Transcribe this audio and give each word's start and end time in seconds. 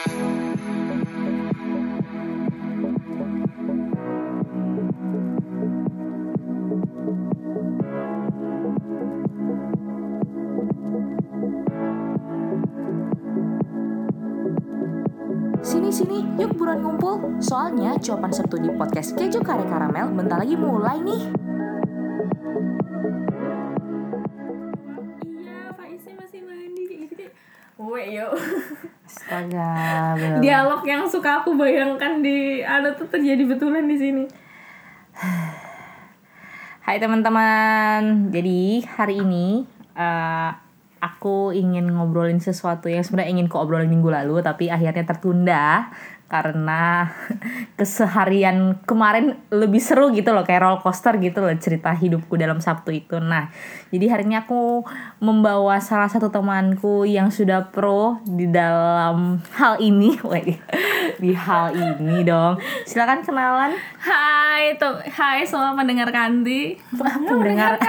Sini 0.00 0.16
sini, 15.92 16.24
yuk 16.40 16.56
buruan 16.56 16.80
ngumpul. 16.80 17.36
Soalnya 17.36 18.00
jawaban 18.00 18.32
Sabtu 18.32 18.56
di 18.56 18.72
podcast 18.72 19.12
Keju 19.12 19.44
Kare 19.44 19.68
Karamel 19.68 20.16
bentar 20.16 20.40
lagi 20.40 20.56
mulai 20.56 20.96
nih. 21.04 21.28
Iya, 25.28 25.76
Faisnya 25.76 26.16
masih 26.16 26.40
mandi 26.48 26.88
kayak 26.88 27.00
gitu 27.04 27.14
kayak 27.20 27.32
Weh 27.76 28.06
yuk 28.16 28.32
Astaga. 29.10 30.14
Dialog 30.38 30.86
yang 30.86 31.02
suka 31.10 31.42
aku 31.42 31.58
bayangkan 31.58 32.22
di 32.22 32.62
Ada 32.62 32.94
tuh 32.94 33.10
terjadi 33.10 33.42
betulan 33.42 33.90
di 33.90 33.98
sini 33.98 34.24
Hai 36.86 37.02
teman-teman. 37.02 38.30
Jadi 38.30 38.86
hari 38.86 39.18
ini 39.18 39.66
eh, 39.98 40.50
aku 41.02 41.50
ingin 41.50 41.90
ngobrolin 41.90 42.38
sesuatu 42.38 42.86
yang 42.86 43.02
sebenarnya 43.02 43.34
ingin 43.34 43.50
ku 43.50 43.58
obrolin 43.58 43.90
minggu 43.90 44.12
lalu 44.12 44.44
tapi 44.44 44.70
akhirnya 44.70 45.02
tertunda 45.02 45.90
karena 46.30 47.10
keseharian 47.80 48.78
kemarin 48.86 49.36
lebih 49.50 49.82
seru 49.82 50.14
gitu 50.14 50.30
loh 50.30 50.46
kayak 50.46 50.62
roller 50.62 50.78
coaster 50.78 51.18
gitu 51.18 51.42
loh 51.42 51.50
cerita 51.58 51.90
hidupku 51.90 52.38
dalam 52.38 52.62
Sabtu 52.62 52.94
itu. 52.94 53.18
Nah, 53.18 53.50
jadi 53.90 54.14
hari 54.14 54.30
ini 54.30 54.38
aku 54.38 54.86
membawa 55.18 55.82
salah 55.82 56.06
satu 56.06 56.30
temanku 56.30 57.02
yang 57.02 57.34
sudah 57.34 57.74
pro 57.74 58.22
di 58.22 58.46
dalam 58.46 59.42
hal 59.58 59.82
ini. 59.82 60.14
Wait, 60.30 60.62
di 61.18 61.34
hal 61.34 61.74
ini 61.74 62.22
dong. 62.22 62.62
Silakan 62.86 63.26
kenalan. 63.26 63.74
Hai 63.98 64.78
tuh, 64.78 65.02
hai 65.02 65.42
semua 65.42 65.74
pendengar 65.74 66.08
Kanti 66.14 66.78
pendengar 67.26 67.80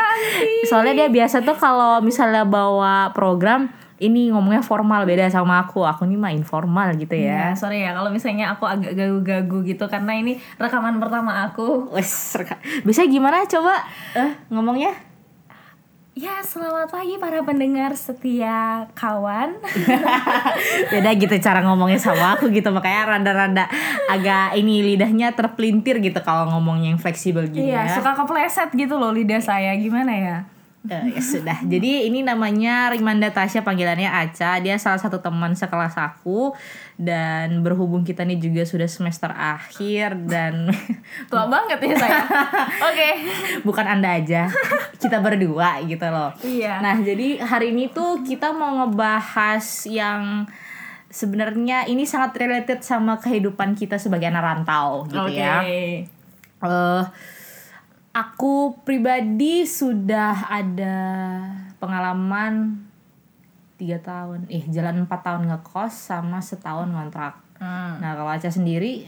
soalnya 0.67 1.05
dia 1.05 1.09
biasa 1.11 1.43
tuh 1.43 1.57
kalau 1.57 1.99
misalnya 1.99 2.47
bawa 2.47 3.11
program 3.11 3.69
ini 4.01 4.33
ngomongnya 4.33 4.59
formal 4.59 5.05
beda 5.05 5.29
sama 5.29 5.61
aku 5.61 5.85
aku 5.85 6.03
nih 6.03 6.17
mah 6.17 6.33
informal 6.33 6.89
gitu 6.93 7.13
Ya, 7.13 7.53
ya 7.53 7.53
sorry 7.53 7.85
ya 7.85 7.93
kalau 7.93 8.09
misalnya 8.09 8.49
aku 8.49 8.65
agak 8.65 8.97
gagu-gagu 8.97 9.61
gitu 9.61 9.85
karena 9.85 10.17
ini 10.17 10.41
rekaman 10.57 10.97
pertama 10.97 11.45
aku. 11.45 11.93
wes 11.93 12.33
bisa 12.81 13.05
gimana 13.05 13.45
coba 13.45 13.77
eh, 14.13 14.33
ngomongnya 14.49 14.89
Ya, 16.11 16.43
selamat 16.43 16.91
pagi 16.91 17.15
para 17.15 17.39
pendengar 17.39 17.95
setia 17.95 18.83
kawan. 18.91 19.55
beda 20.91 21.15
gitu 21.15 21.31
cara 21.39 21.63
ngomongnya 21.63 21.97
sama 21.97 22.35
aku 22.35 22.51
gitu 22.51 22.67
makanya 22.67 23.15
rada-rada 23.15 23.65
agak 24.05 24.59
ini 24.59 24.83
lidahnya 24.83 25.31
terpelintir 25.31 26.03
gitu 26.03 26.19
kalau 26.19 26.51
ngomongnya 26.51 26.91
yang 26.91 26.99
fleksibel 26.99 27.47
gini 27.47 27.71
Iya, 27.71 27.87
ya 27.87 27.95
suka 27.95 28.11
kepleset 28.13 28.75
gitu 28.75 28.99
loh 28.99 29.15
lidah 29.15 29.39
saya. 29.39 29.71
Gimana 29.79 30.11
ya? 30.11 30.37
Eh, 30.81 31.13
ya 31.13 31.21
sudah. 31.21 31.61
Jadi 31.61 32.09
ini 32.09 32.25
namanya 32.25 32.89
Rimanda 32.89 33.29
Tasya 33.29 33.61
panggilannya 33.61 34.09
Aca. 34.09 34.57
Dia 34.57 34.81
salah 34.81 34.97
satu 34.97 35.21
teman 35.21 35.53
sekelas 35.53 35.93
aku 35.93 36.57
dan 36.97 37.61
berhubung 37.61 38.01
kita 38.01 38.25
nih 38.25 38.41
juga 38.41 38.65
sudah 38.65 38.89
semester 38.89 39.29
akhir 39.29 40.25
dan 40.25 40.73
Tua 41.29 41.45
banget 41.45 41.77
ya 41.85 41.93
saya. 42.01 42.21
Oke. 42.89 43.09
bukan 43.61 43.85
Anda 43.85 44.17
aja. 44.17 44.49
Kita 44.97 45.21
berdua 45.21 45.85
gitu 45.85 46.09
loh. 46.09 46.33
Iya. 46.41 46.81
Nah, 46.81 46.97
jadi 46.97 47.37
hari 47.45 47.77
ini 47.77 47.93
tuh 47.93 48.25
kita 48.25 48.49
mau 48.49 48.81
ngebahas 48.81 49.85
yang 49.85 50.49
sebenarnya 51.13 51.85
ini 51.93 52.09
sangat 52.09 52.41
related 52.41 52.81
sama 52.81 53.21
kehidupan 53.21 53.77
kita 53.77 54.01
sebagai 54.01 54.33
anak 54.33 54.41
rantau 54.41 55.05
gitu 55.05 55.29
Oke. 55.29 55.37
ya. 55.37 55.61
Eh, 55.61 56.09
aku 58.11 58.83
pribadi 58.83 59.63
sudah 59.63 60.51
ada 60.51 60.97
pengalaman 61.79 62.83
tiga 63.79 63.97
tahun, 64.03 64.45
eh 64.51 64.61
jalan 64.69 65.07
empat 65.09 65.25
tahun 65.25 65.49
ngekos 65.49 66.13
sama 66.13 66.37
setahun 66.37 66.91
ngontrak. 66.91 67.39
Hmm. 67.57 67.97
Nah 67.97 68.13
kalau 68.13 68.29
Aca 68.29 68.51
sendiri, 68.51 69.07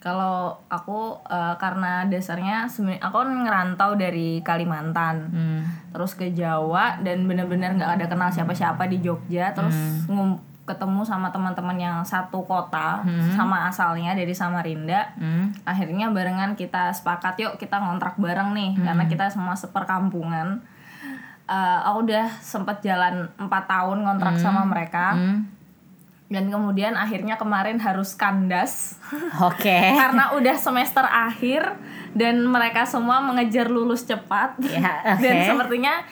Kalau 0.00 0.56
aku 0.72 1.20
eh, 1.28 1.54
karena 1.60 2.08
dasarnya 2.08 2.64
aku 3.04 3.16
kan 3.20 3.30
ngerantau 3.44 4.00
dari 4.00 4.40
Kalimantan, 4.40 5.28
hmm, 5.28 5.92
terus 5.92 6.16
ke 6.16 6.32
Jawa 6.32 7.04
dan 7.04 7.28
bener-bener 7.28 7.76
nggak 7.76 8.00
ada 8.00 8.06
kenal 8.08 8.32
siapa-siapa 8.32 8.88
di 8.88 9.04
Jogja, 9.04 9.52
terus 9.52 9.76
ngum- 10.08 10.40
ketemu 10.70 11.02
sama 11.02 11.34
teman-teman 11.34 11.74
yang 11.74 11.98
satu 12.06 12.46
kota 12.46 13.02
sama 13.34 13.66
asalnya 13.66 14.14
dari 14.14 14.30
Samarinda. 14.30 15.10
hmm, 15.18 15.66
Akhirnya 15.66 16.06
barengan 16.14 16.54
kita 16.54 16.94
sepakat 16.94 17.34
yuk 17.42 17.58
kita 17.58 17.82
ngontrak 17.82 18.14
bareng 18.22 18.54
nih 18.54 18.78
karena 18.78 19.10
kita 19.10 19.26
semua 19.26 19.58
seperkampungan. 19.58 20.62
Eh, 21.50 21.80
aku 21.82 22.06
udah 22.06 22.30
sempet 22.38 22.78
jalan 22.78 23.26
empat 23.34 23.66
tahun 23.66 24.06
ngontrak 24.06 24.38
sama 24.38 24.62
mereka 24.62 25.18
hmm. 25.18 25.42
dan 26.30 26.46
kemudian 26.46 26.94
akhirnya 26.94 27.34
kemarin 27.34 27.74
harus 27.82 28.14
kandas 28.14 29.02
oke. 29.50 29.66
karena 29.98 30.30
udah 30.38 30.54
semester 30.54 31.02
akhir 31.02 31.74
dan 32.14 32.46
mereka 32.46 32.86
semua 32.86 33.18
mengejar 33.18 33.66
lulus 33.66 34.06
cepat 34.06 34.62
Ya, 34.78 35.18
oke. 35.18 35.26
dan 35.26 35.34
sepertinya 35.50 36.06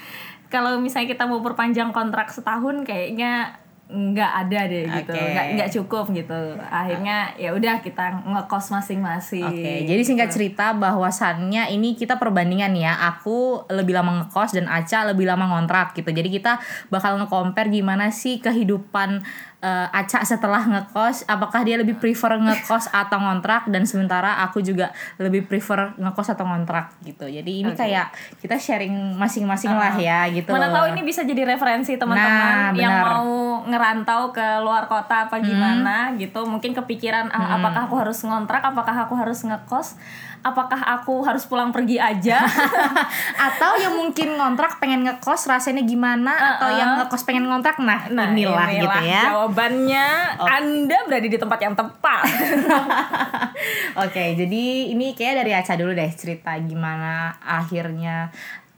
kalau 0.51 0.83
misalnya 0.83 1.15
kita 1.15 1.31
mau 1.31 1.39
perpanjang 1.39 1.95
kontrak 1.95 2.35
setahun 2.35 2.83
kayaknya 2.83 3.63
nggak 3.89 4.33
ada 4.45 4.61
deh 4.69 4.85
gitu. 4.85 5.17
Nggak 5.17 5.47
nggak 5.57 5.71
cukup 5.81 6.13
gitu. 6.13 6.41
Akhirnya 6.61 7.33
ya 7.41 7.57
udah 7.57 7.81
kita 7.81 8.21
ngekos 8.29 8.69
masing-masing. 8.69 9.49
Oke, 9.49 9.89
jadi 9.89 10.03
singkat 10.05 10.29
cerita 10.29 10.77
bahwasannya 10.77 11.73
ini 11.73 11.97
kita 11.97 12.21
perbandingan 12.21 12.77
ya. 12.77 12.93
Aku 13.17 13.65
lebih 13.73 13.97
lama 13.97 14.23
ngekos 14.23 14.53
dan 14.53 14.69
Aca 14.69 15.09
lebih 15.09 15.25
lama 15.25 15.49
ngontrak 15.49 15.97
gitu. 15.97 16.13
Jadi 16.13 16.29
kita 16.29 16.61
bakal 16.93 17.17
nge-compare 17.17 17.73
gimana 17.73 18.13
sih 18.13 18.45
kehidupan 18.45 19.25
eh, 19.63 19.89
Aca 19.91 20.23
setelah 20.23 20.63
ngekos. 20.63 21.27
Apakah 21.27 21.67
dia 21.67 21.77
lebih 21.79 21.99
prefer 21.99 22.39
ngekos 22.39 22.91
atau 22.95 23.19
ngontrak 23.19 23.67
dan 23.71 23.83
sementara 23.85 24.43
aku 24.47 24.63
juga 24.63 24.95
lebih 25.19 25.47
prefer 25.47 25.95
ngekos 25.99 26.35
atau 26.35 26.47
ngontrak 26.47 26.95
gitu. 27.03 27.27
Jadi 27.27 27.67
ini 27.67 27.73
Oke. 27.75 27.83
kayak 27.87 28.15
kita 28.39 28.57
sharing 28.59 29.19
masing-masing 29.19 29.75
lah 29.75 29.95
ya 29.99 30.29
gitu. 30.31 30.51
mana 30.55 30.71
tahu 30.71 30.95
ini 30.95 31.03
bisa 31.03 31.23
jadi 31.27 31.45
referensi 31.45 31.99
teman-teman 31.99 32.39
Nah, 32.39 32.73
yang 32.75 32.95
mau 33.03 33.63
ngerantau 33.67 34.31
ke 34.33 34.47
luar 34.63 34.87
kota 34.87 35.29
apa 35.29 35.39
gimana 35.43 36.15
gitu 36.17 36.47
mungkin 36.47 36.73
kepikiran 36.73 37.31
ah, 37.31 37.59
apakah 37.59 37.91
aku 37.91 37.97
harus 37.99 38.19
ngontrak 38.25 38.63
apakah 38.63 39.07
aku 39.07 39.15
harus 39.19 39.43
ngekos 39.45 39.99
apakah 40.41 40.79
aku 40.79 41.23
harus 41.23 41.45
pulang 41.45 41.69
pergi 41.69 41.97
aja 41.97 42.43
atau 43.49 43.77
yang 43.77 43.95
mungkin 43.95 44.35
ngontrak 44.35 44.79
pengen 44.79 45.03
ngekos 45.03 45.47
rasanya 45.47 45.83
gimana 45.83 46.31
atau 46.31 46.69
yang 46.71 46.99
ngekos 46.99 47.23
pengen 47.23 47.45
ngontrak 47.45 47.77
nah, 47.79 48.07
Nah, 48.09 48.31
inilah, 48.31 48.67
gitu 48.71 48.99
ya. 49.05 49.23
Jawabannya 49.29 50.07
Anda 50.39 50.99
berada 51.05 51.27
di 51.27 51.37
tempat 51.37 51.59
yang 51.59 51.75
tepat. 51.75 52.23
Oke, 54.05 54.25
jadi 54.35 54.65
ini 54.89 55.13
kayak 55.13 55.43
dari 55.43 55.53
Aca 55.53 55.75
dulu 55.75 55.93
deh 55.93 56.11
cerita 56.13 56.55
gimana 56.59 57.35
akhirnya 57.39 58.31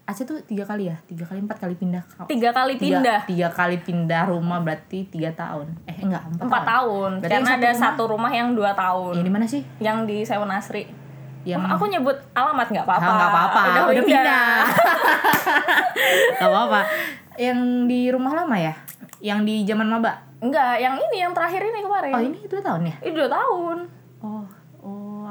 Aca 0.02 0.26
tuh 0.26 0.42
tiga 0.42 0.66
kali 0.66 0.90
ya, 0.90 0.98
tiga 1.06 1.22
kali 1.22 1.38
empat 1.38 1.62
kali 1.62 1.78
pindah. 1.78 2.02
Tiga 2.26 2.50
kali 2.50 2.74
Tiga- 2.74 2.98
pindah. 2.98 3.20
Tiga, 3.24 3.48
kali 3.48 3.78
pindah 3.78 4.26
rumah 4.26 4.58
berarti 4.58 5.06
tiga 5.06 5.30
tahun. 5.30 5.70
Eh 5.86 6.02
enggak 6.02 6.26
empat, 6.26 6.42
Empat 6.50 6.62
tahun. 6.66 7.10
Berarti 7.22 7.30
yang 7.30 7.46
Karena 7.46 7.46
satu 7.46 7.54
ada 7.54 7.70
rumah- 7.70 7.78
satu 7.86 8.02
rumah 8.10 8.32
yang 8.34 8.48
dua 8.50 8.70
tahun. 8.74 9.12
Yang 9.14 9.22
di 9.22 9.30
mana 9.30 9.46
sih? 9.46 9.62
Yang 9.78 9.98
di 10.10 10.16
Seven 10.26 10.50
Asri. 10.50 10.84
Yang 11.44 11.62
Aku 11.72 11.84
nyebut 11.88 12.16
alamat 12.36 12.66
nggak 12.68 12.84
apa-apa. 12.84 13.10
Nggak 13.10 13.30
apa-apa, 13.32 13.60
Udah, 13.60 13.82
udah 13.88 14.04
pindah. 14.04 14.54
Gak 16.40 16.48
apa-apa. 16.48 16.80
Yang 17.36 17.58
di 17.88 18.00
rumah 18.12 18.32
lama 18.32 18.56
ya? 18.56 18.74
Yang 19.20 19.38
di 19.48 19.54
zaman 19.68 19.88
maba? 19.88 20.12
Enggak, 20.40 20.80
yang 20.80 20.96
ini 20.96 21.16
yang 21.20 21.32
terakhir 21.36 21.60
ini 21.60 21.80
kemarin. 21.84 22.12
Oh 22.16 22.22
ini 22.24 22.40
dua 22.48 22.62
tahun 22.64 22.82
ya? 22.88 22.96
Ini 23.04 23.12
dua 23.12 23.28
tahun. 23.28 23.78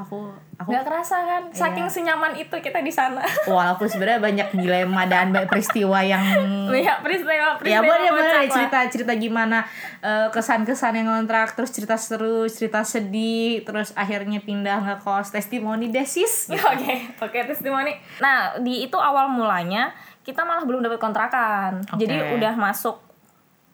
Aku 0.00 0.32
aku 0.56 0.68
Nggak 0.72 0.84
kerasa 0.88 1.16
kan? 1.22 1.42
Saking 1.52 1.86
senyaman 1.86 2.32
itu 2.32 2.56
kita 2.56 2.80
di 2.80 2.88
sana. 2.88 3.20
walaupun 3.44 3.84
sebenarnya 3.84 4.20
banyak 4.20 4.48
dilema 4.56 5.04
dan 5.04 5.28
banyak 5.30 5.48
peristiwa 5.48 6.00
yang 6.00 6.24
Lihat 6.72 7.04
peristiwa 7.04 7.32
ya 7.32 7.48
peristiwa 7.56 7.84
boleh 7.84 8.08
boleh 8.08 8.32
lah. 8.32 8.48
cerita 8.48 8.78
cerita 8.88 9.12
gimana 9.12 9.58
eh, 10.00 10.28
kesan-kesan 10.30 10.96
yang 10.96 11.08
ngontrak 11.10 11.52
terus 11.52 11.68
cerita 11.68 12.00
seru 12.00 12.48
cerita 12.48 12.80
sedih 12.80 13.60
terus 13.62 13.92
akhirnya 13.92 14.40
pindah 14.40 14.78
ngekos 14.80 15.30
testimoni 15.30 15.92
desis 15.92 16.48
Oke, 16.72 17.12
oke 17.18 17.38
testimoni. 17.44 17.92
Nah, 18.22 18.56
di 18.56 18.86
itu 18.86 18.96
awal 18.96 19.28
mulanya 19.28 19.92
kita 20.22 20.46
malah 20.46 20.62
belum 20.62 20.80
dapat 20.80 21.00
kontrakan. 21.02 21.82
Oke. 21.90 22.06
Jadi 22.06 22.36
udah 22.38 22.54
masuk 22.54 23.09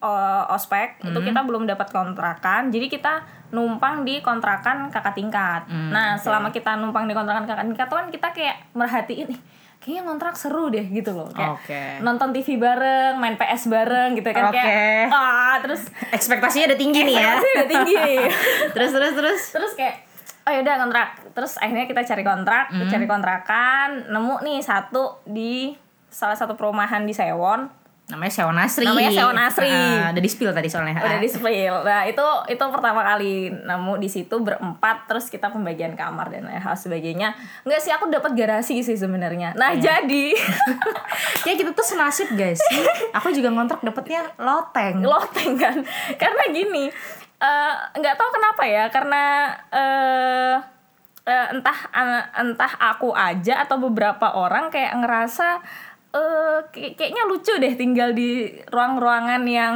uh, 0.08 0.46
ospek, 0.48 1.02
itu 1.02 1.18
kita 1.20 1.42
belum 1.42 1.66
dapat 1.66 1.90
kontrakan. 1.90 2.70
Jadi 2.70 2.86
kita 2.88 3.20
numpang 3.48 4.02
di 4.02 4.18
kontrakan 4.20 4.86
kakak 4.88 5.14
tingkat. 5.14 5.66
Hmm, 5.66 5.90
nah, 5.90 6.14
oke. 6.14 6.22
selama 6.22 6.48
kita 6.48 6.74
numpang 6.76 7.04
di 7.04 7.12
kontrakan 7.12 7.44
kakak 7.44 7.64
tingkat 7.64 7.86
tuh 7.86 7.96
kan 7.96 8.08
kita 8.08 8.28
kayak 8.30 8.56
merhatiin 8.72 9.28
"Ih, 9.28 9.40
kayaknya 9.76 10.02
ngontrak 10.02 10.34
seru 10.34 10.66
deh 10.66 10.82
gitu 10.84 11.14
loh 11.14 11.30
kayak 11.30 11.52
Oke. 11.54 11.82
nonton 12.00 12.32
TV 12.32 12.56
bareng 12.56 13.14
main 13.16 13.34
PS 13.34 13.68
bareng 13.68 14.14
gitu 14.14 14.26
kan 14.28 14.50
Oke. 14.50 14.58
kayak 14.58 15.06
ah 15.10 15.62
terus 15.62 15.86
Ekspektasinya 16.10 16.66
udah 16.66 16.78
tinggi 16.80 17.00
nih 17.04 17.14
ya. 17.14 17.38
udah 17.38 17.68
tinggi 17.68 18.06
terus 18.74 18.90
terus 18.90 19.12
terus. 19.14 19.42
terus 19.52 19.72
kayak 19.78 20.02
oh 20.42 20.50
yaudah 20.50 20.74
kontrak 20.80 21.08
terus 21.30 21.54
akhirnya 21.56 21.86
kita 21.86 22.02
cari 22.02 22.22
kontrak 22.22 22.66
Hmm. 22.66 22.88
cari 22.88 23.06
kontrakan 23.06 23.88
nemu 24.10 24.42
nih 24.42 24.58
satu 24.58 25.22
di 25.22 25.70
salah 26.08 26.34
satu 26.34 26.54
perumahan 26.54 27.04
di 27.04 27.14
Sewon 27.14 27.70
Namanya 28.06 28.30
Sewon 28.30 28.54
Asri. 28.54 28.86
Namanya 28.86 29.10
Sewon 29.10 29.34
Asri. 29.34 29.66
Ah, 29.66 30.14
udah 30.14 30.22
di 30.22 30.30
spill 30.30 30.54
tadi 30.54 30.70
soalnya. 30.70 30.94
udah 30.94 31.18
di 31.18 31.26
spill 31.26 31.74
nah 31.82 32.06
itu 32.06 32.22
itu 32.46 32.62
pertama 32.62 33.02
kali 33.02 33.50
nemu 33.50 33.94
di 33.96 34.06
situ 34.06 34.36
berempat 34.38 35.06
terus 35.06 35.26
kita 35.26 35.50
pembagian 35.50 35.92
kamar 35.92 36.30
dan 36.30 36.46
lain 36.46 36.56
hal 36.56 36.72
sebagainya 36.72 37.34
enggak 37.62 37.80
sih 37.80 37.90
aku 37.90 38.06
dapat 38.06 38.30
garasi 38.32 38.80
sih 38.80 38.94
sebenarnya 38.94 39.54
nah 39.54 39.74
Iya. 39.74 40.06
jadi 40.06 40.26
ya 41.50 41.52
kita 41.54 41.70
tuh 41.70 41.82
senasib 41.82 42.30
guys. 42.32 42.62
Aku 43.12 43.30
juga 43.30 43.50
ngontrak 43.50 43.82
dapetnya 43.82 44.22
loteng. 44.38 45.02
loteng 45.02 45.58
kan 45.58 45.76
karena 46.14 46.42
gini 46.48 46.86
eh, 47.36 47.74
nggak 47.92 48.14
tahu 48.14 48.30
kenapa 48.30 48.62
ya 48.64 48.84
karena 48.86 49.22
eh 49.68 50.54
eh, 51.26 51.46
entah 51.52 51.78
eh, 51.90 52.22
entah 52.38 52.72
aku 52.78 53.10
aja 53.10 53.66
atau 53.66 53.82
beberapa 53.82 54.30
orang 54.30 54.70
kayak 54.70 54.94
ngerasa 54.94 55.58
eh 56.10 56.58
kayak- 56.68 56.94
kayaknya 56.94 57.22
lucu 57.24 57.52
deh 57.56 57.74
tinggal 57.74 58.10
di 58.10 58.46
ruang-ruangan 58.68 59.42
yang 59.42 59.74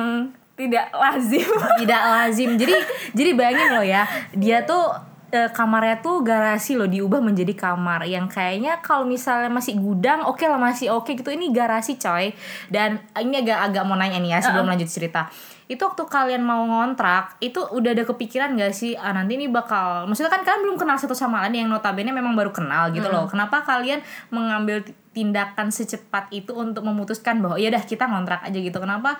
tidak 0.55 0.93
lazim. 0.93 1.49
Tidak 1.81 2.03
lazim. 2.05 2.51
Jadi 2.55 2.77
jadi 3.11 3.31
bayangin 3.33 3.69
loh 3.73 3.81
ya, 3.81 4.05
dia 4.31 4.61
tuh 4.61 4.93
eh, 5.31 5.49
kamarnya 5.49 6.05
tuh 6.05 6.21
garasi 6.21 6.77
loh 6.77 6.85
diubah 6.85 7.17
menjadi 7.19 7.57
kamar. 7.57 8.05
Yang 8.05 8.29
kayaknya 8.31 8.77
kalau 8.79 9.09
misalnya 9.09 9.49
masih 9.49 9.81
gudang 9.81 10.21
oke 10.21 10.45
lah 10.45 10.61
masih 10.61 10.93
oke 10.93 11.17
gitu. 11.17 11.33
Ini 11.33 11.49
garasi 11.49 11.97
coy. 11.97 12.37
Dan 12.67 13.01
ini 13.17 13.41
agak 13.41 13.73
agak 13.73 13.83
mau 13.85 13.97
nanya 13.97 14.21
nih 14.21 14.37
ya 14.37 14.39
sebelum 14.43 14.69
lanjut 14.69 14.85
cerita. 14.87 15.33
Itu 15.65 15.87
waktu 15.87 16.03
kalian 16.05 16.43
mau 16.43 16.61
ngontrak 16.61 17.39
itu 17.39 17.63
udah 17.63 17.95
ada 17.95 18.03
kepikiran 18.03 18.53
gak 18.53 18.75
sih 18.75 18.99
ah, 18.99 19.15
nanti 19.15 19.39
ini 19.39 19.47
bakal 19.47 20.03
maksudnya 20.05 20.27
kan 20.29 20.43
kalian 20.43 20.67
belum 20.67 20.77
kenal 20.77 20.99
satu 20.99 21.15
sama 21.15 21.47
lain 21.47 21.63
yang 21.63 21.71
notabene 21.71 22.11
memang 22.11 22.35
baru 22.35 22.51
kenal 22.51 22.91
gitu 22.91 23.07
loh. 23.07 23.31
Kenapa 23.31 23.63
kalian 23.63 24.03
mengambil 24.29 24.83
tindakan 25.11 25.69
secepat 25.69 26.31
itu 26.31 26.55
untuk 26.55 26.83
memutuskan 26.83 27.43
bahwa 27.43 27.59
ya 27.59 27.69
udah 27.69 27.83
kita 27.83 28.07
ngontrak 28.07 28.47
aja 28.47 28.59
gitu 28.59 28.79
kenapa 28.79 29.19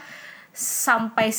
sampai 0.51 1.31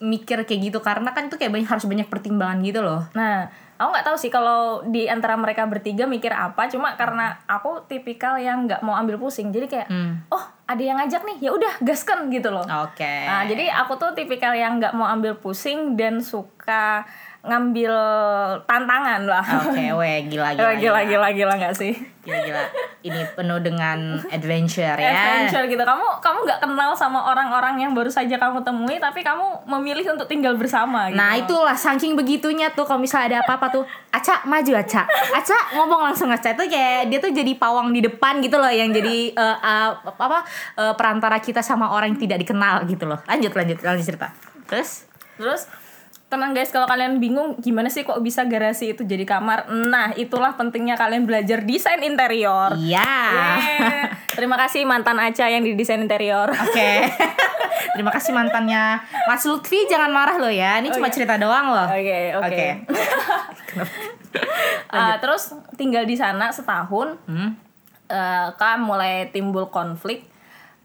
mikir 0.00 0.44
kayak 0.44 0.60
gitu 0.68 0.78
karena 0.80 1.16
kan 1.16 1.32
itu 1.32 1.40
kayak 1.40 1.52
banyak 1.52 1.68
harus 1.68 1.88
banyak 1.88 2.08
pertimbangan 2.08 2.60
gitu 2.60 2.84
loh 2.84 3.08
Nah, 3.16 3.48
aku 3.80 3.88
nggak 3.88 4.04
tahu 4.04 4.16
sih 4.20 4.28
kalau 4.28 4.84
di 4.84 5.08
antara 5.08 5.32
mereka 5.40 5.64
bertiga 5.64 6.04
mikir 6.04 6.28
apa. 6.28 6.68
Cuma 6.68 6.92
karena 7.00 7.40
aku 7.48 7.88
tipikal 7.88 8.36
yang 8.36 8.68
nggak 8.68 8.84
mau 8.84 8.92
ambil 8.92 9.16
pusing. 9.16 9.48
Jadi 9.48 9.66
kayak, 9.66 9.88
Hmm. 9.88 10.20
oh 10.28 10.44
ada 10.68 10.82
yang 10.84 11.00
ngajak 11.00 11.24
nih, 11.24 11.48
ya 11.48 11.50
udah 11.56 11.80
gaskan 11.80 12.28
gitu 12.28 12.52
loh. 12.52 12.62
oke 12.62 13.00
Nah, 13.24 13.48
jadi 13.48 13.72
aku 13.72 13.96
tuh 13.96 14.12
tipikal 14.12 14.52
yang 14.52 14.76
nggak 14.76 14.92
mau 14.92 15.08
ambil 15.08 15.40
pusing 15.40 15.96
dan 15.96 16.20
suka 16.20 17.08
ngambil 17.40 17.92
tantangan 18.68 19.24
lah. 19.24 19.44
oke 19.64 19.84
weh 20.00 20.24
gila 20.30 20.52
gila 20.52 20.72
gila, 20.76 21.00
gila, 21.08 21.28
gila, 21.32 21.54
nggak 21.56 21.74
sih? 21.76 21.96
gila 22.20 22.38
gila 22.44 22.62
ini 23.00 23.24
penuh 23.32 23.56
dengan 23.64 24.20
adventure 24.28 24.96
ya 25.00 25.08
Adventure 25.08 25.64
gitu. 25.72 25.80
Kamu 25.80 26.20
kamu 26.20 26.38
nggak 26.44 26.60
kenal 26.60 26.90
sama 26.92 27.32
orang-orang 27.32 27.80
yang 27.80 27.96
baru 27.96 28.12
saja 28.12 28.36
kamu 28.36 28.60
temui, 28.60 29.00
tapi 29.00 29.24
kamu 29.24 29.64
memilih 29.64 30.12
untuk 30.12 30.28
tinggal 30.28 30.52
bersama. 30.60 31.08
Gitu. 31.08 31.16
Nah 31.16 31.32
itulah 31.40 31.76
saking 31.76 32.12
begitunya 32.12 32.68
tuh 32.76 32.84
kalau 32.84 33.00
misalnya 33.00 33.40
ada 33.40 33.48
apa-apa 33.48 33.66
tuh 33.72 33.84
Aca 34.12 34.44
maju 34.44 34.72
Aca 34.76 35.08
Aca 35.08 35.58
ngomong 35.80 36.12
langsung 36.12 36.28
Aca 36.28 36.52
itu 36.52 36.68
kayak 36.68 37.08
dia 37.08 37.18
tuh 37.22 37.32
jadi 37.32 37.52
pawang 37.56 37.94
di 37.94 38.04
depan 38.04 38.42
gitu 38.42 38.58
loh 38.58 38.68
Yang 38.68 39.00
jadi 39.00 39.16
eh, 39.32 39.58
eh, 39.62 39.90
apa 40.04 40.44
eh, 40.76 40.94
perantara 40.98 41.38
kita 41.40 41.62
sama 41.64 41.94
orang 41.94 42.12
yang 42.12 42.20
tidak 42.20 42.38
dikenal 42.42 42.84
gitu 42.90 43.06
loh 43.06 43.22
Lanjut 43.24 43.54
lanjut 43.54 43.78
lanjut 43.80 44.04
cerita 44.04 44.34
Terus 44.66 45.06
Terus 45.38 45.70
tenang 46.30 46.54
guys 46.54 46.70
kalau 46.70 46.86
kalian 46.86 47.18
bingung 47.18 47.58
gimana 47.58 47.90
sih 47.90 48.00
kok 48.00 48.22
bisa 48.22 48.46
garasi 48.46 48.94
itu 48.94 49.02
jadi 49.02 49.26
kamar. 49.26 49.66
Nah, 49.68 50.14
itulah 50.14 50.54
pentingnya 50.54 50.94
kalian 50.94 51.26
belajar 51.26 51.60
desain 51.60 51.98
interior. 52.00 52.72
Iya 52.72 53.02
Yeay. 53.02 54.14
Terima 54.30 54.54
kasih 54.54 54.86
mantan 54.86 55.18
Aca 55.18 55.44
yang 55.44 55.60
di 55.60 55.74
desain 55.74 55.98
interior. 55.98 56.48
Oke 56.48 56.90
Terima 57.90 58.08
kasih 58.08 58.30
mantannya 58.30 59.02
Mas 59.26 59.42
Lutfi 59.42 59.84
jangan 59.84 60.08
marah 60.08 60.38
loh 60.38 60.48
ya 60.48 60.78
Ini 60.78 60.94
cuma 60.94 61.10
cerita 61.10 61.34
doang 61.34 61.74
loh 61.74 61.88
Oke, 61.90 62.20
oke. 62.38 62.66
Eh, 64.90 65.14
terus 65.22 65.50
tinggal 65.74 66.06
di 66.06 66.14
sana 66.14 66.54
setahun, 66.54 67.18
Hmm? 67.26 67.58
eh, 68.06 68.48
kan 68.54 68.78
mulai 68.78 69.28
timbul 69.28 69.66
konflik. 69.68 70.29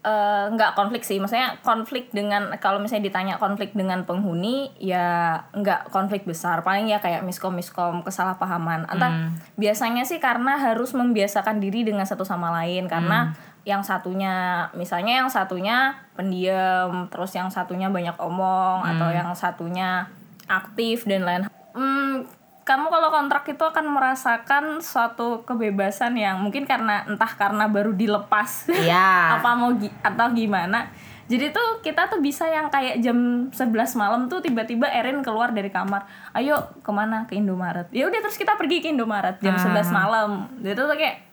Eh, 0.06 0.46
nggak 0.54 0.78
konflik 0.78 1.02
sih, 1.02 1.18
maksudnya 1.18 1.58
konflik 1.66 2.14
dengan 2.14 2.54
kalau 2.62 2.78
misalnya 2.78 3.10
ditanya 3.10 3.42
konflik 3.42 3.74
dengan 3.74 4.06
penghuni 4.06 4.70
ya 4.78 5.34
nggak 5.50 5.90
konflik 5.90 6.22
besar, 6.22 6.62
paling 6.62 6.86
ya 6.86 7.02
kayak 7.02 7.26
miskom 7.26 7.58
miskom 7.58 8.06
kesalahpahaman. 8.06 8.86
Entah 8.86 9.34
biasanya 9.58 10.06
sih 10.06 10.22
karena 10.22 10.62
harus 10.62 10.94
membiasakan 10.94 11.58
diri 11.58 11.82
dengan 11.82 12.06
satu 12.06 12.22
sama 12.22 12.54
lain. 12.54 12.86
Karena 12.86 13.34
yang 13.66 13.82
satunya 13.82 14.70
misalnya 14.78 15.26
yang 15.26 15.26
satunya 15.26 15.98
pendiam, 16.14 17.10
terus 17.10 17.34
yang 17.34 17.50
satunya 17.50 17.90
banyak 17.90 18.14
omong 18.22 18.86
atau 18.86 19.10
yang 19.10 19.34
satunya 19.34 20.06
aktif 20.46 21.02
dan 21.10 21.26
lain. 21.26 21.42
Hmm, 21.74 22.30
kamu 22.66 22.90
kalau 22.90 23.14
kontrak 23.14 23.46
itu 23.46 23.62
akan 23.62 23.86
merasakan 23.94 24.82
suatu 24.82 25.46
kebebasan 25.46 26.18
yang 26.18 26.42
mungkin 26.42 26.66
karena 26.66 27.06
entah 27.06 27.30
karena 27.38 27.70
baru 27.70 27.94
dilepas. 27.94 28.66
Iya. 28.74 29.06
Apa 29.38 29.54
mau 29.54 29.70
gi- 29.78 29.94
atau 30.02 30.34
gimana. 30.34 30.90
Jadi 31.26 31.50
tuh 31.50 31.82
kita 31.82 32.06
tuh 32.10 32.22
bisa 32.22 32.46
yang 32.46 32.66
kayak 32.70 33.02
jam 33.02 33.50
11 33.50 33.70
malam 33.98 34.26
tuh 34.30 34.38
tiba-tiba 34.42 34.86
Erin 34.90 35.22
keluar 35.22 35.50
dari 35.50 35.70
kamar. 35.70 36.06
Ayo 36.34 36.58
ke 36.82 36.90
mana? 36.90 37.26
Ke 37.26 37.38
Indomaret. 37.38 37.86
Ya 37.94 38.06
udah 38.06 38.18
terus 38.18 38.38
kita 38.38 38.54
pergi 38.58 38.82
ke 38.82 38.90
Indomaret 38.90 39.38
jam 39.42 39.54
11 39.58 39.90
malam. 39.90 40.30
Jadi 40.58 40.74
tuh 40.74 40.94
kayak 40.94 41.25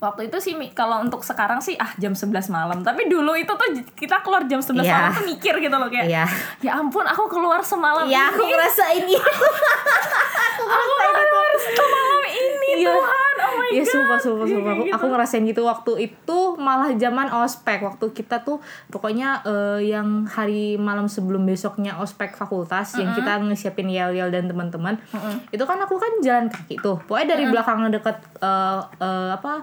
waktu 0.00 0.26
itu 0.26 0.38
sih 0.40 0.52
kalau 0.72 0.98
untuk 0.98 1.20
sekarang 1.20 1.60
sih 1.60 1.76
ah 1.76 1.92
jam 1.94 2.12
11 2.12 2.32
malam. 2.48 2.80
Tapi 2.80 3.06
dulu 3.06 3.36
itu 3.36 3.48
tuh 3.50 3.68
kita 3.94 4.20
keluar 4.20 4.44
jam 4.44 4.58
11 4.58 4.80
Iya. 4.80 4.96
malam 4.98 5.12
tuh 5.12 5.26
mikir 5.26 5.54
gitu 5.58 5.76
loh 5.76 5.86
kayak 5.86 6.06
Iya. 6.06 6.24
Ya 6.60 6.72
ampun 6.74 7.04
aku 7.04 7.28
keluar 7.28 7.60
semalam 7.60 8.04
aku 8.04 8.40
ini. 8.40 8.48
ngerasain 8.50 9.04
itu 9.04 9.20
aku 10.60 10.92
keluar 10.96 11.52
semalam 11.54 12.22
ini 12.26 12.70
Iya. 12.80 12.88
Tuhan. 12.90 13.34
Oh 13.40 13.52
my 13.56 13.68
Iya 13.70 13.82
god. 13.82 13.92
sumpah 13.92 14.18
sumpah 14.18 14.40
Iya, 14.40 14.50
sumpah. 14.50 14.64
kayak 14.64 14.72
aku, 14.72 14.82
gitu. 14.82 14.94
aku 14.96 15.06
ngerasain 15.06 15.44
gitu. 15.44 15.62
Waktu 15.62 15.92
itu 16.02 16.38
malah 16.56 16.90
zaman 16.94 17.28
ospek. 17.34 17.78
Waktu 17.82 18.06
kita 18.10 18.36
tuh 18.40 18.56
pokoknya 18.88 19.28
eh, 19.42 19.80
yang 19.86 20.24
hari 20.24 20.76
malam 20.76 21.06
sebelum 21.06 21.44
besoknya 21.44 21.98
ospek 21.98 22.32
fakultas 22.34 22.96
yang 22.96 23.12
kita 23.12 23.36
ngesiapin 23.42 23.86
yel 23.86 24.12
yel 24.12 24.28
dan 24.28 24.46
teman-teman 24.46 24.96
itu 25.50 25.60
kan 25.60 25.76
aku 25.78 25.96
kan 25.96 26.12
jalan 26.20 26.48
kaki 26.48 26.78
tuh. 26.78 26.96
Pokoknya 27.02 27.36
dari 27.36 27.44
belakang 27.46 27.84
deket 27.90 28.16
eh, 28.38 28.80
eh, 28.98 29.30
apa 29.30 29.60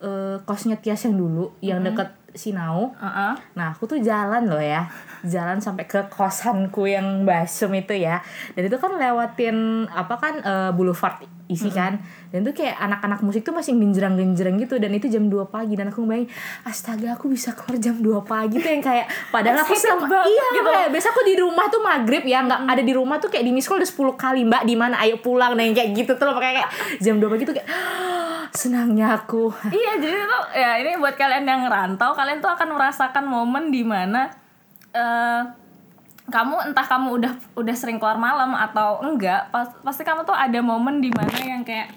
eh, 0.00 0.36
kosnya 0.42 0.76
Tias 0.80 1.04
yang 1.06 1.16
dulu 1.16 1.52
yang 1.60 1.80
deket 1.84 2.16
Sinau 2.30 2.94
Heeh. 2.94 3.34
Nah 3.58 3.74
aku 3.74 3.90
tuh 3.90 3.98
jalan 3.98 4.46
loh 4.46 4.62
ya. 4.62 4.86
Jalan 5.26 5.58
sampai 5.58 5.84
ke 5.90 6.06
kosanku 6.06 6.86
yang 6.86 7.26
basem 7.26 7.74
itu 7.74 7.94
ya. 7.98 8.22
Dan 8.54 8.70
itu 8.70 8.76
kan 8.78 8.94
lewatin 8.94 9.86
apa 9.90 10.14
kan 10.18 10.34
eh, 10.40 10.70
boulevard 10.70 11.39
isi 11.50 11.68
kan. 11.74 11.98
Dan 12.30 12.46
itu 12.46 12.62
kayak 12.62 12.78
anak-anak 12.78 13.20
musik 13.26 13.42
tuh 13.42 13.50
masih 13.50 13.74
genjerang-genjerang 13.74 14.56
gitu. 14.62 14.78
Dan 14.78 14.94
itu 14.94 15.10
jam 15.10 15.26
2 15.26 15.50
pagi. 15.50 15.74
Dan 15.74 15.90
aku 15.90 16.06
bayangin 16.06 16.30
Astaga 16.62 17.18
aku 17.18 17.26
bisa 17.28 17.52
keluar 17.58 17.76
jam 17.82 17.98
2 17.98 18.22
pagi. 18.22 18.62
Tuh 18.62 18.70
yang 18.70 18.84
kayak 18.84 19.06
Padahal 19.34 19.66
aku 19.66 19.74
banget. 19.74 20.30
Iya 20.30 20.46
gitu. 20.54 20.70
kayak 20.70 20.88
Biasa 20.94 21.06
aku 21.10 21.22
di 21.26 21.34
rumah 21.34 21.66
tuh 21.66 21.82
maghrib 21.82 22.22
ya. 22.22 22.46
Nggak 22.46 22.60
ada 22.70 22.82
di 22.86 22.92
rumah 22.94 23.16
tuh 23.18 23.28
kayak 23.28 23.44
di 23.44 23.52
miss 23.52 23.66
call 23.66 23.82
udah 23.82 23.90
10 23.90 24.14
kali 24.14 24.40
Mbak 24.46 24.62
di 24.64 24.74
mana? 24.78 24.94
Ayo 25.02 25.18
pulang. 25.18 25.58
Dan 25.58 25.74
kayak 25.74 25.90
gitu 25.98 26.14
tuh 26.14 26.30
loh. 26.30 26.38
Makanya 26.38 26.62
kayak 26.62 26.70
jam 27.02 27.18
2 27.18 27.26
pagi 27.26 27.44
tuh 27.44 27.54
kayak 27.58 27.68
Senangnya 28.50 29.14
aku. 29.14 29.50
Iya, 29.80 29.92
jadi 30.02 30.16
itu 30.26 30.38
ya 30.58 30.70
ini 30.82 30.90
buat 30.98 31.14
kalian 31.14 31.46
yang 31.46 31.62
ngerantau, 31.66 32.12
kalian 32.12 32.42
tuh 32.42 32.50
akan 32.50 32.68
merasakan 32.74 33.24
momen 33.26 33.70
di 33.70 33.82
mana 33.86 34.30
eh 34.90 35.42
kamu 36.30 36.54
entah 36.64 36.86
kamu 36.86 37.18
udah 37.18 37.32
udah 37.54 37.74
sering 37.74 37.98
keluar 37.98 38.16
malam 38.16 38.54
atau 38.54 39.02
enggak, 39.02 39.50
pas- 39.50 39.74
pasti 39.80 40.00
kamu 40.00 40.22
tuh 40.22 40.32
ada 40.32 40.58
momen 40.60 40.98
di 40.98 41.10
mana 41.10 41.34
yang 41.36 41.60
kayak 41.60 41.90